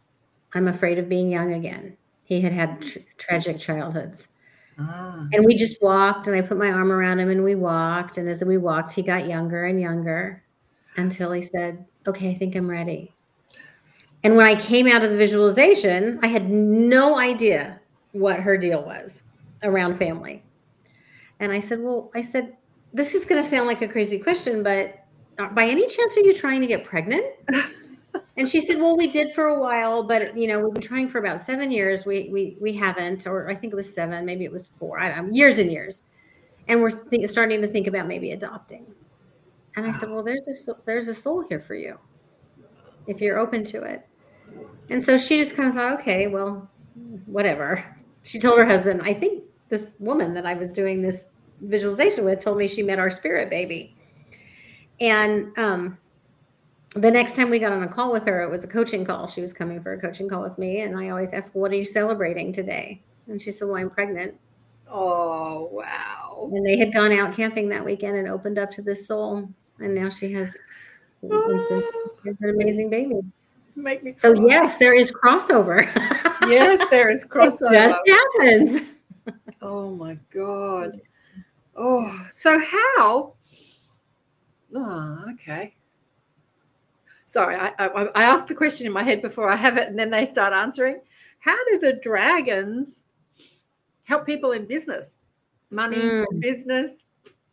[0.55, 1.95] I'm afraid of being young again.
[2.29, 4.29] He had had tr- tragic childhoods.
[4.79, 5.27] Ah.
[5.33, 8.19] And we just walked, and I put my arm around him, and we walked.
[8.19, 10.45] And as we walked, he got younger and younger
[10.99, 13.15] until he said, Okay, I think I'm ready.
[14.23, 17.81] And when I came out of the visualization, I had no idea
[18.13, 19.23] what her deal was
[19.63, 20.43] around family.
[21.41, 22.59] And I said, Well, I said,
[22.93, 25.03] this is going to sound like a crazy question, but
[25.39, 27.25] uh, by any chance are you trying to get pregnant?
[28.37, 31.09] and she said, "Well, we did for a while, but you know, we've been trying
[31.09, 32.07] for about seven years.
[32.07, 34.99] We we we haven't, or I think it was seven, maybe it was four.
[35.01, 36.03] I don't years and years,
[36.69, 38.87] and we're think, starting to think about maybe adopting."
[39.77, 41.99] And I said, "Well, there's a there's a soul here for you,
[43.07, 44.07] if you're open to it."
[44.91, 46.71] And so she just kind of thought, "Okay, well,
[47.27, 47.85] whatever."
[48.23, 51.27] She told her husband, "I think this woman that I was doing this
[51.61, 53.97] visualization with told me she met our spirit baby,"
[55.01, 55.99] and um
[56.95, 59.27] the next time we got on a call with her, it was a coaching call.
[59.27, 60.81] She was coming for a coaching call with me.
[60.81, 63.03] And I always ask, What are you celebrating today?
[63.27, 64.35] And she said, Well, I'm pregnant.
[64.91, 66.51] Oh, wow.
[66.53, 69.49] And they had gone out camping that weekend and opened up to this soul.
[69.79, 70.39] And now she ah.
[70.39, 70.57] has,
[71.23, 73.21] an amazing baby.
[73.77, 75.85] Make me so, yes, there is crossover.
[76.49, 77.71] yes, there is crossover.
[78.07, 78.89] It just happens.
[79.61, 81.01] Oh, my God.
[81.77, 83.35] Oh, so how?
[84.75, 85.75] Oh, okay.
[87.29, 89.99] Sorry, I, I, I asked the question in my head before I have it, and
[89.99, 90.99] then they start answering.
[91.41, 93.03] How do the dragons
[94.05, 95.19] help people in business,
[95.71, 96.25] money, mm.
[96.41, 97.05] business?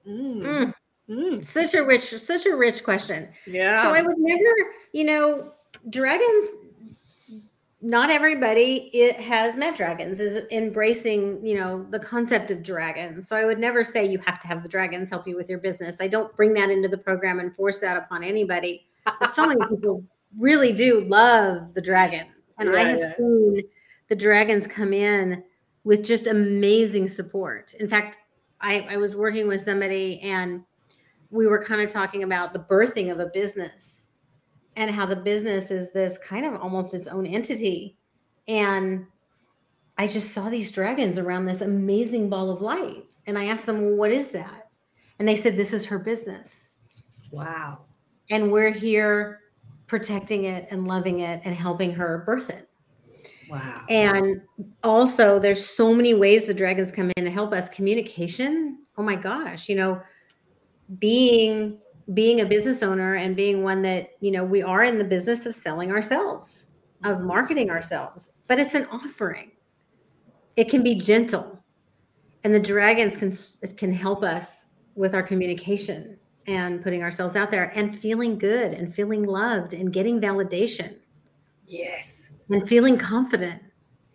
[0.08, 0.42] Mm.
[0.42, 0.74] Mm.
[1.10, 1.44] Mm.
[1.44, 3.28] Such a rich, such a rich question.
[3.46, 3.84] Yeah.
[3.84, 4.54] So I would never,
[4.94, 5.52] you know,
[5.90, 6.52] dragons.
[7.82, 13.28] Not everybody it has met dragons is embracing, you know, the concept of dragons.
[13.28, 15.60] So I would never say you have to have the dragons help you with your
[15.60, 15.98] business.
[16.00, 18.88] I don't bring that into the program and force that upon anybody.
[19.06, 20.04] But so many people
[20.38, 23.12] really do love the dragons, and yeah, I have yeah.
[23.18, 23.62] seen
[24.10, 25.44] the dragons come in
[25.84, 27.74] with just amazing support.
[27.76, 28.18] In fact,
[28.60, 30.64] I, I was working with somebody and
[31.30, 34.08] we were kind of talking about the birthing of a business
[34.76, 37.98] and how the business is this kind of almost its own entity.
[38.48, 39.06] And
[39.98, 43.16] I just saw these dragons around this amazing ball of light.
[43.28, 44.70] And I asked them, well, what is that?
[45.20, 46.72] And they said, this is her business.
[47.32, 47.82] Wow.
[48.30, 49.42] And we're here
[49.88, 52.68] protecting it and loving it and helping her birth it.
[53.50, 53.86] Wow.
[53.90, 54.42] And
[54.84, 57.70] also, there's so many ways the dragons come in to help us.
[57.70, 58.80] Communication.
[58.98, 60.02] Oh my gosh, you know,
[61.00, 61.80] being
[62.14, 65.46] being a business owner and being one that you know we are in the business
[65.46, 66.68] of selling ourselves,
[67.04, 69.52] of marketing ourselves, but it's an offering.
[70.56, 71.60] It can be gentle,
[72.44, 73.36] and the dragons can
[73.76, 76.18] can help us with our communication
[76.48, 80.96] and putting ourselves out there and feeling good and feeling loved and getting validation.
[81.66, 83.62] Yes and feeling confident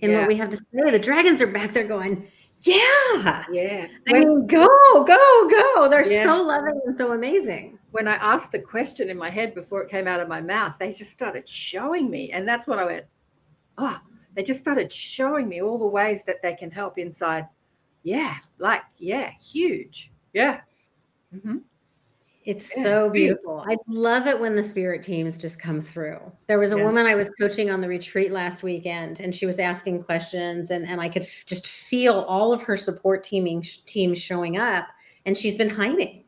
[0.00, 0.18] in yeah.
[0.20, 0.90] what we have to say.
[0.90, 2.26] The dragons are back there going,
[2.60, 3.86] yeah, yeah.
[4.08, 5.88] I mean, go, go, go.
[5.90, 6.24] They're yeah.
[6.24, 7.78] so loving and so amazing.
[7.92, 10.74] When I asked the question in my head before it came out of my mouth,
[10.78, 12.30] they just started showing me.
[12.32, 13.06] And that's when I went,
[13.78, 13.98] oh,
[14.34, 17.46] they just started showing me all the ways that they can help inside.
[18.02, 20.12] Yeah, like, yeah, huge.
[20.32, 20.60] Yeah.
[21.34, 21.58] Mm-hmm.
[22.44, 23.64] It's yeah, so beautiful.
[23.68, 26.20] I love it when the spirit teams just come through.
[26.46, 26.84] There was a yeah.
[26.84, 30.86] woman I was coaching on the retreat last weekend, and she was asking questions, and,
[30.86, 34.86] and I could f- just feel all of her support teaming teams showing up,
[35.26, 36.24] and she's been hiding.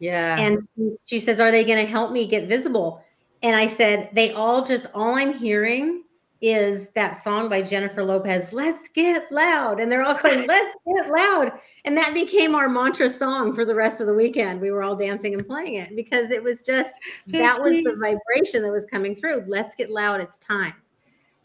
[0.00, 0.38] Yeah.
[0.38, 0.66] And
[1.04, 3.04] she says, Are they going to help me get visible?
[3.42, 6.02] And I said, They all just, all I'm hearing
[6.40, 9.80] is that song by Jennifer Lopez, Let's Get Loud.
[9.80, 11.52] And they're all going, Let's Get Loud.
[11.84, 14.60] And that became our mantra song for the rest of the weekend.
[14.60, 16.94] We were all dancing and playing it because it was just
[17.28, 19.44] that was the vibration that was coming through.
[19.46, 20.20] Let's get loud.
[20.20, 20.74] It's time.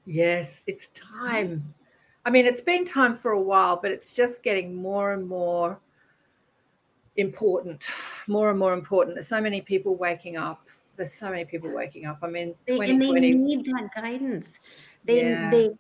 [0.05, 1.73] Yes, it's time.
[2.25, 5.79] I mean, it's been time for a while, but it's just getting more and more
[7.15, 7.87] important,
[8.27, 9.15] more and more important.
[9.15, 12.19] There's so many people waking up there's so many people waking up.
[12.21, 14.59] I mean, they, and they need that guidance.
[15.05, 15.49] They yeah.
[15.49, 15.71] they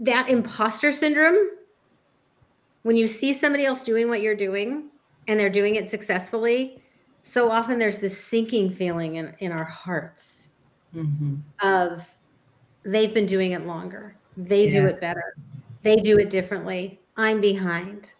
[0.00, 1.36] that imposter syndrome.
[2.82, 4.90] When you see somebody else doing what you're doing
[5.26, 6.82] and they're doing it successfully,
[7.22, 10.48] so often there's this sinking feeling in, in our hearts
[10.94, 11.36] mm-hmm.
[11.62, 12.08] of
[12.84, 14.16] they've been doing it longer.
[14.36, 14.80] They yeah.
[14.80, 15.34] do it better.
[15.82, 17.00] They do it differently.
[17.16, 18.14] I'm behind.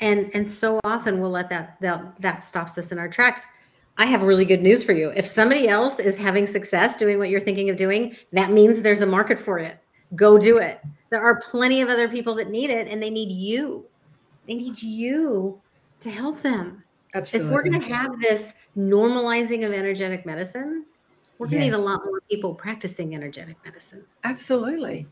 [0.00, 3.42] And and so often we'll let that that that stops us in our tracks
[4.00, 5.12] I have really good news for you.
[5.14, 9.02] If somebody else is having success doing what you're thinking of doing, that means there's
[9.02, 9.78] a market for it.
[10.16, 10.80] Go do it.
[11.10, 13.84] There are plenty of other people that need it and they need you.
[14.48, 15.60] They need you
[16.00, 16.82] to help them.
[17.12, 17.46] Absolutely.
[17.46, 20.86] If we're going to have this normalizing of energetic medicine,
[21.36, 21.74] we're going to yes.
[21.74, 24.02] need a lot more people practicing energetic medicine.
[24.24, 25.08] Absolutely.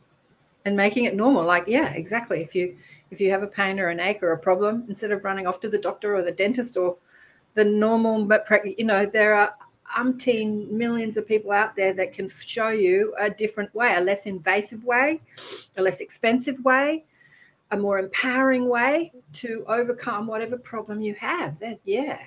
[0.65, 1.45] And making it normal.
[1.45, 2.41] Like, yeah, exactly.
[2.41, 2.75] If you
[3.11, 5.61] if you have a pain or an ache or a problem, instead of running off
[5.61, 6.97] to the doctor or the dentist or
[7.55, 8.47] the normal, but
[8.79, 9.55] you know, there are
[9.97, 14.27] umpteen millions of people out there that can show you a different way, a less
[14.27, 15.21] invasive way,
[15.77, 17.05] a less expensive way,
[17.71, 21.59] a more empowering way to overcome whatever problem you have.
[21.59, 22.19] That yeah,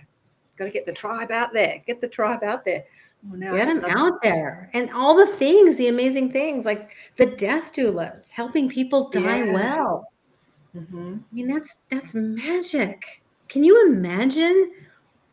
[0.58, 1.82] got to get the tribe out there.
[1.86, 2.86] Get the tribe out there.
[3.30, 7.72] Well, get them out there, and all the things, the amazing things like the death
[7.72, 9.54] doulas, helping people die yeah.
[9.54, 10.08] well.
[10.76, 11.18] Mm-hmm.
[11.32, 13.22] I mean, that's that's magic.
[13.48, 14.72] Can you imagine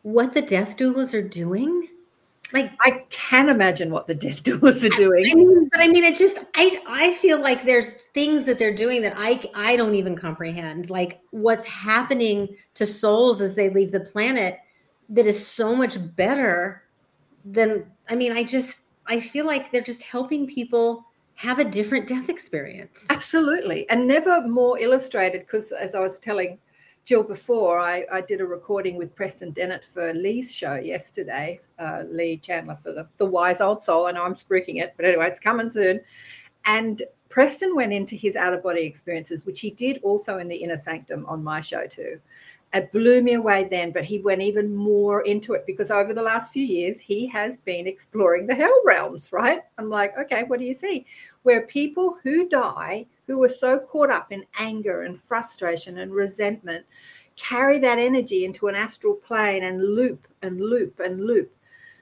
[0.03, 1.87] what the death doulas are doing?
[2.51, 5.25] Like I can imagine what the death doulas are doing.
[5.27, 8.57] I, I mean, but I mean, it just I I feel like there's things that
[8.57, 10.89] they're doing that I I don't even comprehend.
[10.89, 14.59] Like what's happening to souls as they leave the planet
[15.09, 16.83] that is so much better
[17.45, 22.07] than I mean, I just I feel like they're just helping people have a different
[22.07, 23.05] death experience.
[23.09, 23.89] Absolutely.
[23.89, 26.59] And never more illustrated because as I was telling
[27.09, 32.03] Jill before, I, I did a recording with Preston Dennett for Lee's show yesterday, uh,
[32.07, 34.05] Lee Chandler for the, the Wise Old Soul.
[34.05, 36.01] I know I'm spruiking it, but anyway, it's coming soon.
[36.65, 40.57] And Preston went into his out of body experiences, which he did also in the
[40.57, 42.21] Inner Sanctum on my show too
[42.73, 46.21] it blew me away then, but he went even more into it because over the
[46.21, 49.61] last few years, he has been exploring the hell realms, right?
[49.77, 51.05] I'm like, okay, what do you see?
[51.43, 56.83] Where people who die, who were so caught up in anger and frustration and resentment,
[57.35, 61.55] carry that energy into an astral plane and loop and loop and loop.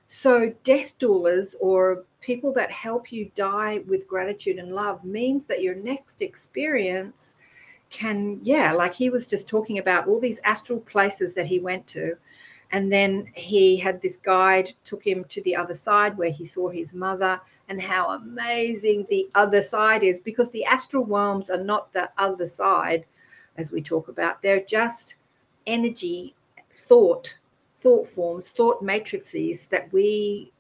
[0.08, 5.62] So, death doulas or people that help you die with gratitude and love means that
[5.62, 7.36] your next experience
[7.90, 11.88] can yeah like he was just talking about all these astral places that he went
[11.88, 12.18] to
[12.72, 16.70] and then he had this guide took him to the other side where he saw
[16.70, 17.40] his mother
[17.70, 22.46] and how amazing the other side is because the astral realms are not the other
[22.46, 23.06] side
[23.58, 24.42] as we talk about.
[24.42, 25.16] They're just
[25.66, 26.36] energy
[26.72, 27.36] thought
[27.78, 30.52] thought forms thought matrices that we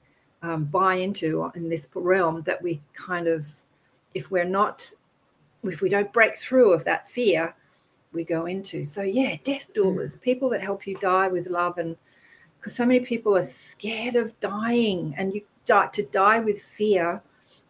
[0.43, 3.47] um, buy into in this realm that we kind of
[4.13, 4.91] if we're not
[5.63, 7.55] if we don't break through of that fear,
[8.17, 8.83] we go into.
[8.83, 9.79] So yeah, death hmm.
[9.79, 11.95] doulas, people that help you die with love, and
[12.59, 17.21] because so many people are scared of dying, and you die to die with fear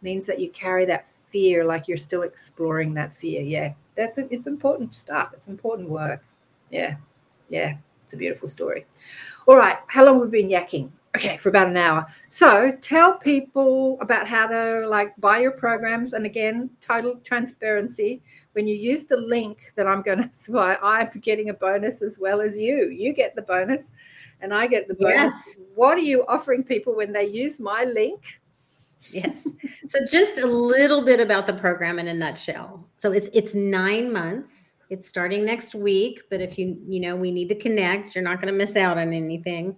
[0.02, 3.42] means that you carry that fear like you're still exploring that fear.
[3.42, 5.30] Yeah, that's a, it's important stuff.
[5.34, 6.24] It's important work.
[6.72, 6.96] Yeah,
[7.50, 8.86] yeah, it's a beautiful story.
[9.46, 10.90] All right, how long have we been yakking?
[11.18, 12.06] Okay for about an hour.
[12.30, 18.22] So tell people about how to like buy your programs and again total transparency.
[18.54, 22.18] When you use the link that i'm going to supply i'm getting a bonus as
[22.20, 22.90] well as you.
[22.90, 23.92] You get the bonus
[24.42, 25.34] and i get the bonus.
[25.48, 25.58] Yes.
[25.76, 28.40] what are you offering people when they use my link?
[29.12, 29.48] Yes.
[29.88, 32.88] So just a little bit about the program in a nutshell.
[32.98, 34.74] So it's it's nine months.
[34.90, 38.42] It's starting next week but if you you know we need to connect you're not
[38.42, 39.76] going to miss out on anything.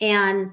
[0.00, 0.52] And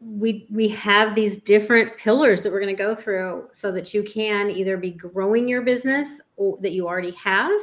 [0.00, 4.02] we we have these different pillars that we're going to go through so that you
[4.02, 7.58] can either be growing your business or that you already have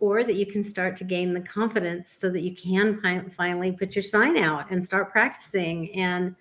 [0.00, 3.00] or that you can start to gain the confidence so that you can
[3.36, 6.34] finally put your sign out and start practicing and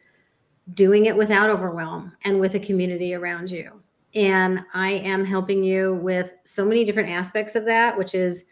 [0.74, 3.82] doing it without overwhelm and with a community around you.
[4.16, 8.46] And i am helping you with so many different aspects of that which is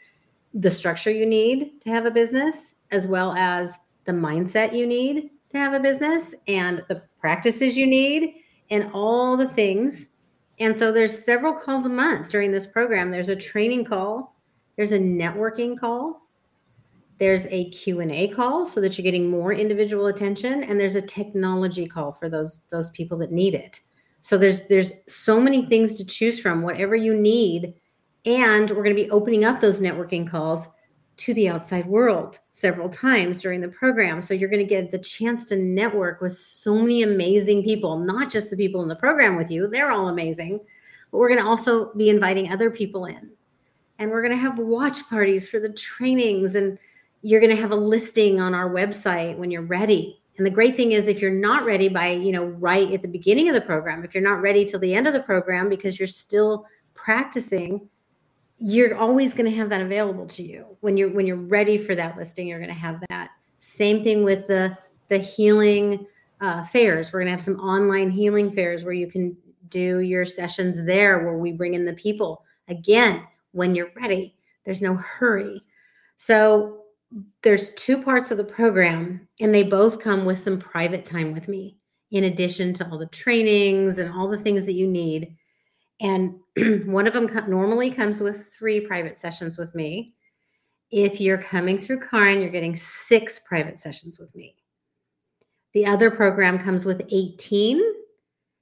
[0.53, 5.31] the structure you need to have a business as well as the mindset you need
[5.51, 8.35] to have a business and the practices you need
[8.69, 10.07] and all the things.
[10.59, 13.11] And so there's several calls a month during this program.
[13.11, 14.35] There's a training call,
[14.75, 16.27] there's a networking call,
[17.19, 21.87] there's a Q&A call so that you're getting more individual attention and there's a technology
[21.87, 23.81] call for those those people that need it.
[24.21, 27.73] So there's there's so many things to choose from whatever you need
[28.25, 30.67] and we're going to be opening up those networking calls
[31.17, 34.21] to the outside world several times during the program.
[34.21, 38.31] So you're going to get the chance to network with so many amazing people, not
[38.31, 40.59] just the people in the program with you, they're all amazing,
[41.11, 43.31] but we're going to also be inviting other people in.
[43.99, 46.77] And we're going to have watch parties for the trainings and
[47.23, 50.21] you're going to have a listing on our website when you're ready.
[50.37, 53.07] And the great thing is if you're not ready by, you know, right at the
[53.07, 55.99] beginning of the program, if you're not ready till the end of the program because
[55.99, 57.89] you're still practicing,
[58.59, 60.77] you're always going to have that available to you.
[60.81, 63.31] When you're when you're ready for that listing you're going to have that.
[63.59, 64.77] Same thing with the
[65.09, 66.05] the healing
[66.41, 67.11] uh, fairs.
[67.11, 69.35] We're going to have some online healing fairs where you can
[69.69, 72.43] do your sessions there where we bring in the people.
[72.67, 74.35] Again when you're ready
[74.65, 75.61] there's no hurry.
[76.17, 76.81] So
[77.41, 81.47] there's two parts of the program and they both come with some private time with
[81.47, 81.77] me
[82.11, 85.35] in addition to all the trainings and all the things that you need.
[86.01, 86.35] And
[86.85, 90.13] one of them normally comes with three private sessions with me.
[90.91, 94.55] If you're coming through Karen, you're getting six private sessions with me.
[95.73, 97.83] The other program comes with 18,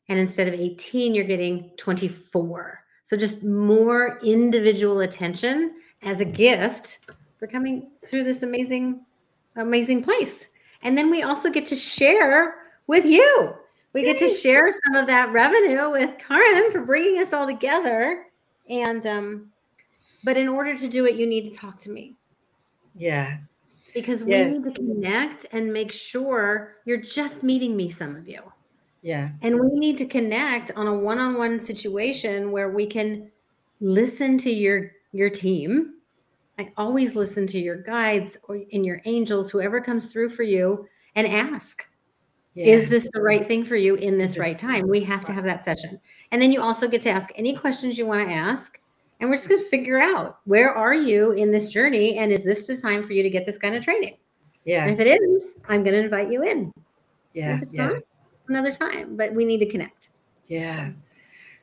[0.09, 2.83] and instead of 18, you're getting 24.
[3.03, 6.99] So just more individual attention as a gift
[7.37, 9.05] for coming through this amazing,
[9.55, 10.47] amazing place.
[10.81, 12.55] And then we also get to share
[12.87, 13.53] with you
[13.95, 18.25] we get to share some of that revenue with Karen for bringing us all together.
[18.69, 19.51] And, um,
[20.25, 22.15] but in order to do it, you need to talk to me.
[22.93, 23.37] Yeah.
[23.93, 24.49] Because we yeah.
[24.49, 28.41] need to connect and make sure you're just meeting me, some of you.
[29.01, 29.29] Yeah.
[29.41, 33.31] And we need to connect on a one-on-one situation where we can
[33.79, 35.93] listen to your your team.
[36.59, 40.85] I always listen to your guides or in your angels, whoever comes through for you,
[41.15, 41.87] and ask
[42.55, 42.67] Yeah.
[42.67, 44.87] Is this the right thing for you in this right time?
[44.87, 45.99] We have to have that session.
[46.31, 48.79] And then you also get to ask any questions you want to ask.
[49.19, 52.17] And we're just going to figure out where are you in this journey?
[52.17, 54.15] And is this the time for you to get this kind of training?
[54.63, 54.85] Yeah.
[54.85, 56.71] And if it is, I'm going to invite you in.
[57.33, 57.59] Yeah.
[57.71, 57.87] yeah.
[57.87, 58.03] Not,
[58.47, 60.09] another time, but we need to connect.
[60.45, 60.91] Yeah.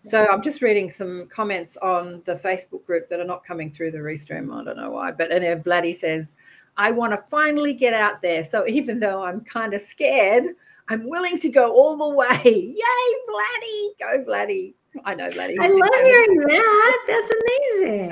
[0.02, 3.92] So I'm just reading some comments on the Facebook group that are not coming through
[3.92, 4.52] the restream.
[4.52, 6.34] I don't know why, but anyway, uh, Vladdy says,
[6.76, 8.42] I want to finally get out there.
[8.44, 10.44] So even though I'm kind of scared,
[10.88, 12.40] I'm willing to go all the way.
[12.44, 13.88] Yay, Vladdy.
[13.98, 14.74] Go, Vladdy.
[15.04, 15.56] I know, Vladdy.
[15.58, 16.98] I love hearing that.
[17.06, 17.32] That's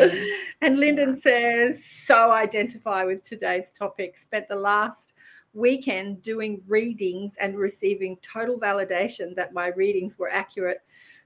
[0.09, 0.33] amazing.
[0.63, 4.17] and Lyndon says, so identify with today's topic.
[4.17, 5.15] Spent the last
[5.53, 10.79] weekend doing readings and receiving total validation that my readings were accurate.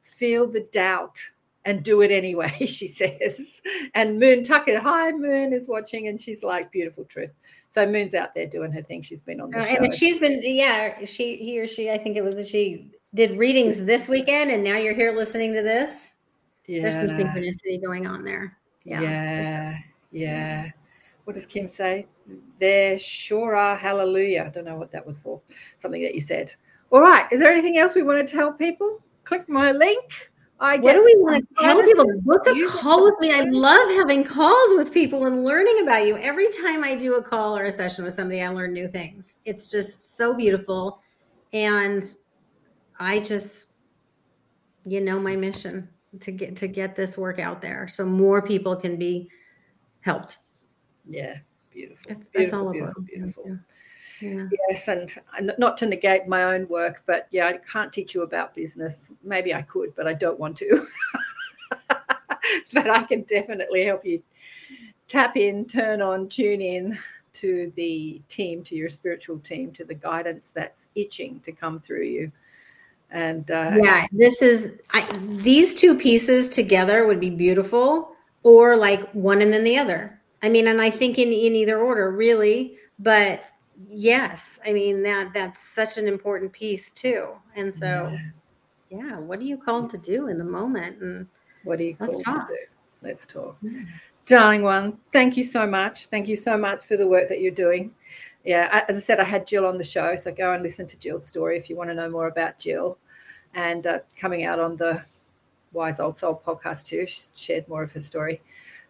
[0.03, 1.20] Feel the doubt
[1.65, 3.62] and do it anyway, she says.
[3.95, 7.33] And Moon Tucker, hi, Moon is watching, and she's like, beautiful truth.
[7.69, 9.03] So Moon's out there doing her thing.
[9.03, 9.85] She's been on the uh, show.
[9.85, 13.39] And she's been, yeah, she, he or she, I think it was a she, did
[13.39, 16.15] readings this weekend, and now you're here listening to this.
[16.67, 16.83] Yeah.
[16.83, 18.59] There's some synchronicity going on there.
[18.85, 19.01] Yeah.
[19.01, 19.71] Yeah.
[19.71, 19.85] Sure.
[20.11, 20.71] Yeah.
[21.25, 22.07] What does Kim say?
[22.59, 24.45] There sure are hallelujah.
[24.47, 25.41] I don't know what that was for.
[25.79, 26.53] Something that you said.
[26.91, 27.27] All right.
[27.33, 29.01] Is there anything else we want to tell people?
[29.25, 32.20] Click my link I what do we want to tell people?
[32.20, 33.32] Book a call with me.
[33.32, 36.16] I love having calls with people and learning about you.
[36.16, 39.40] Every time I do a call or a session with somebody, I learn new things.
[39.44, 41.00] It's just so beautiful.
[41.52, 42.05] And
[42.98, 43.68] I just,
[44.86, 45.88] you know, my mission
[46.20, 49.28] to get to get this work out there so more people can be
[50.00, 50.38] helped.
[51.07, 51.38] Yeah,
[51.70, 52.05] beautiful.
[52.09, 53.42] That's, beautiful, that's all beautiful, beautiful.
[53.44, 53.64] beautiful.
[54.25, 54.49] Yeah.
[54.68, 55.12] Yes, and
[55.59, 59.11] not to negate my own work, but yeah, I can't teach you about business.
[59.22, 60.87] Maybe I could, but I don't want to.
[62.72, 64.22] but I can definitely help you
[65.09, 66.99] tap in, turn on, tune in
[67.35, 72.05] to the team, to your spiritual team, to the guidance that's itching to come through
[72.05, 72.33] you.
[73.11, 79.09] And uh, yeah, this is I, these two pieces together would be beautiful, or like
[79.12, 80.18] one and then the other.
[80.43, 82.77] I mean, and I think in in either order, really.
[82.99, 83.45] But
[83.89, 88.11] yes i mean that that's such an important piece too and so
[88.91, 91.27] yeah, yeah what are you called to do in the moment and
[91.64, 92.49] what are you called let's talk.
[92.49, 92.61] to do?
[93.03, 93.57] Let's talk.
[94.27, 96.07] Darling one thank you so much.
[96.07, 97.93] Thank you so much for the work that you're doing.
[98.45, 100.99] Yeah as i said i had jill on the show so go and listen to
[100.99, 102.99] jill's story if you want to know more about jill.
[103.55, 105.05] And uh, it's coming out on the
[105.72, 108.41] wise old soul podcast too she shared more of her story.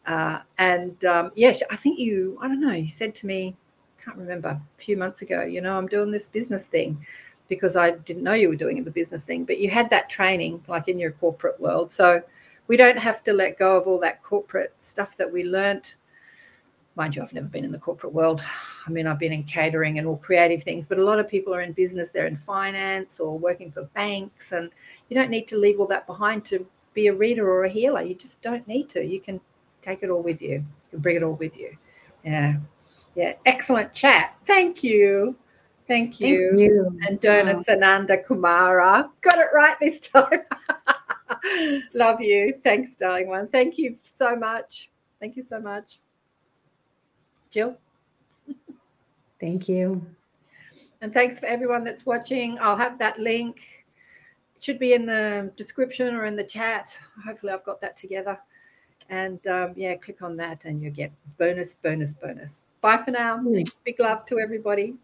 [0.07, 3.57] Uh, and um, yeah i think you i don't know you said to me
[4.05, 7.05] can't remember a few months ago, you know, I'm doing this business thing
[7.49, 10.63] because I didn't know you were doing the business thing, but you had that training
[10.69, 11.93] like in your corporate world.
[11.93, 12.23] So
[12.67, 15.97] we don't have to let go of all that corporate stuff that we learnt.
[16.97, 18.43] Mind you, I've never been in the corporate world.
[18.87, 21.53] I mean, I've been in catering and all creative things, but a lot of people
[21.55, 24.71] are in business, they're in finance or working for banks, and
[25.09, 28.03] you don't need to leave all that behind to be a reader or a healer.
[28.03, 29.05] You just don't need to.
[29.05, 29.41] You can
[29.83, 31.77] take it all with you, you can bring it all with you.
[32.25, 32.57] Yeah.
[33.15, 34.35] Yeah, excellent chat.
[34.47, 35.37] Thank you.
[35.87, 36.51] Thank you.
[36.51, 36.99] Thank you.
[37.07, 37.63] And Dona wow.
[37.63, 39.11] Sananda Kumara.
[39.21, 40.41] Got it right this time.
[41.95, 42.59] Love you.
[42.65, 43.49] Thanks, darling one.
[43.49, 44.91] Thank you so much.
[45.21, 46.01] Thank you so much.
[47.51, 47.77] Jill.
[49.41, 50.05] Thank you.
[51.01, 52.59] And thanks for everyone that's watching.
[52.61, 53.85] I'll have that link.
[54.57, 56.99] It should be in the description or in the chat.
[57.27, 58.39] Hopefully, I've got that together.
[59.11, 62.63] And um, yeah, click on that and you get bonus, bonus, bonus.
[62.85, 63.43] Bye for now.
[63.83, 64.95] Big love to everybody.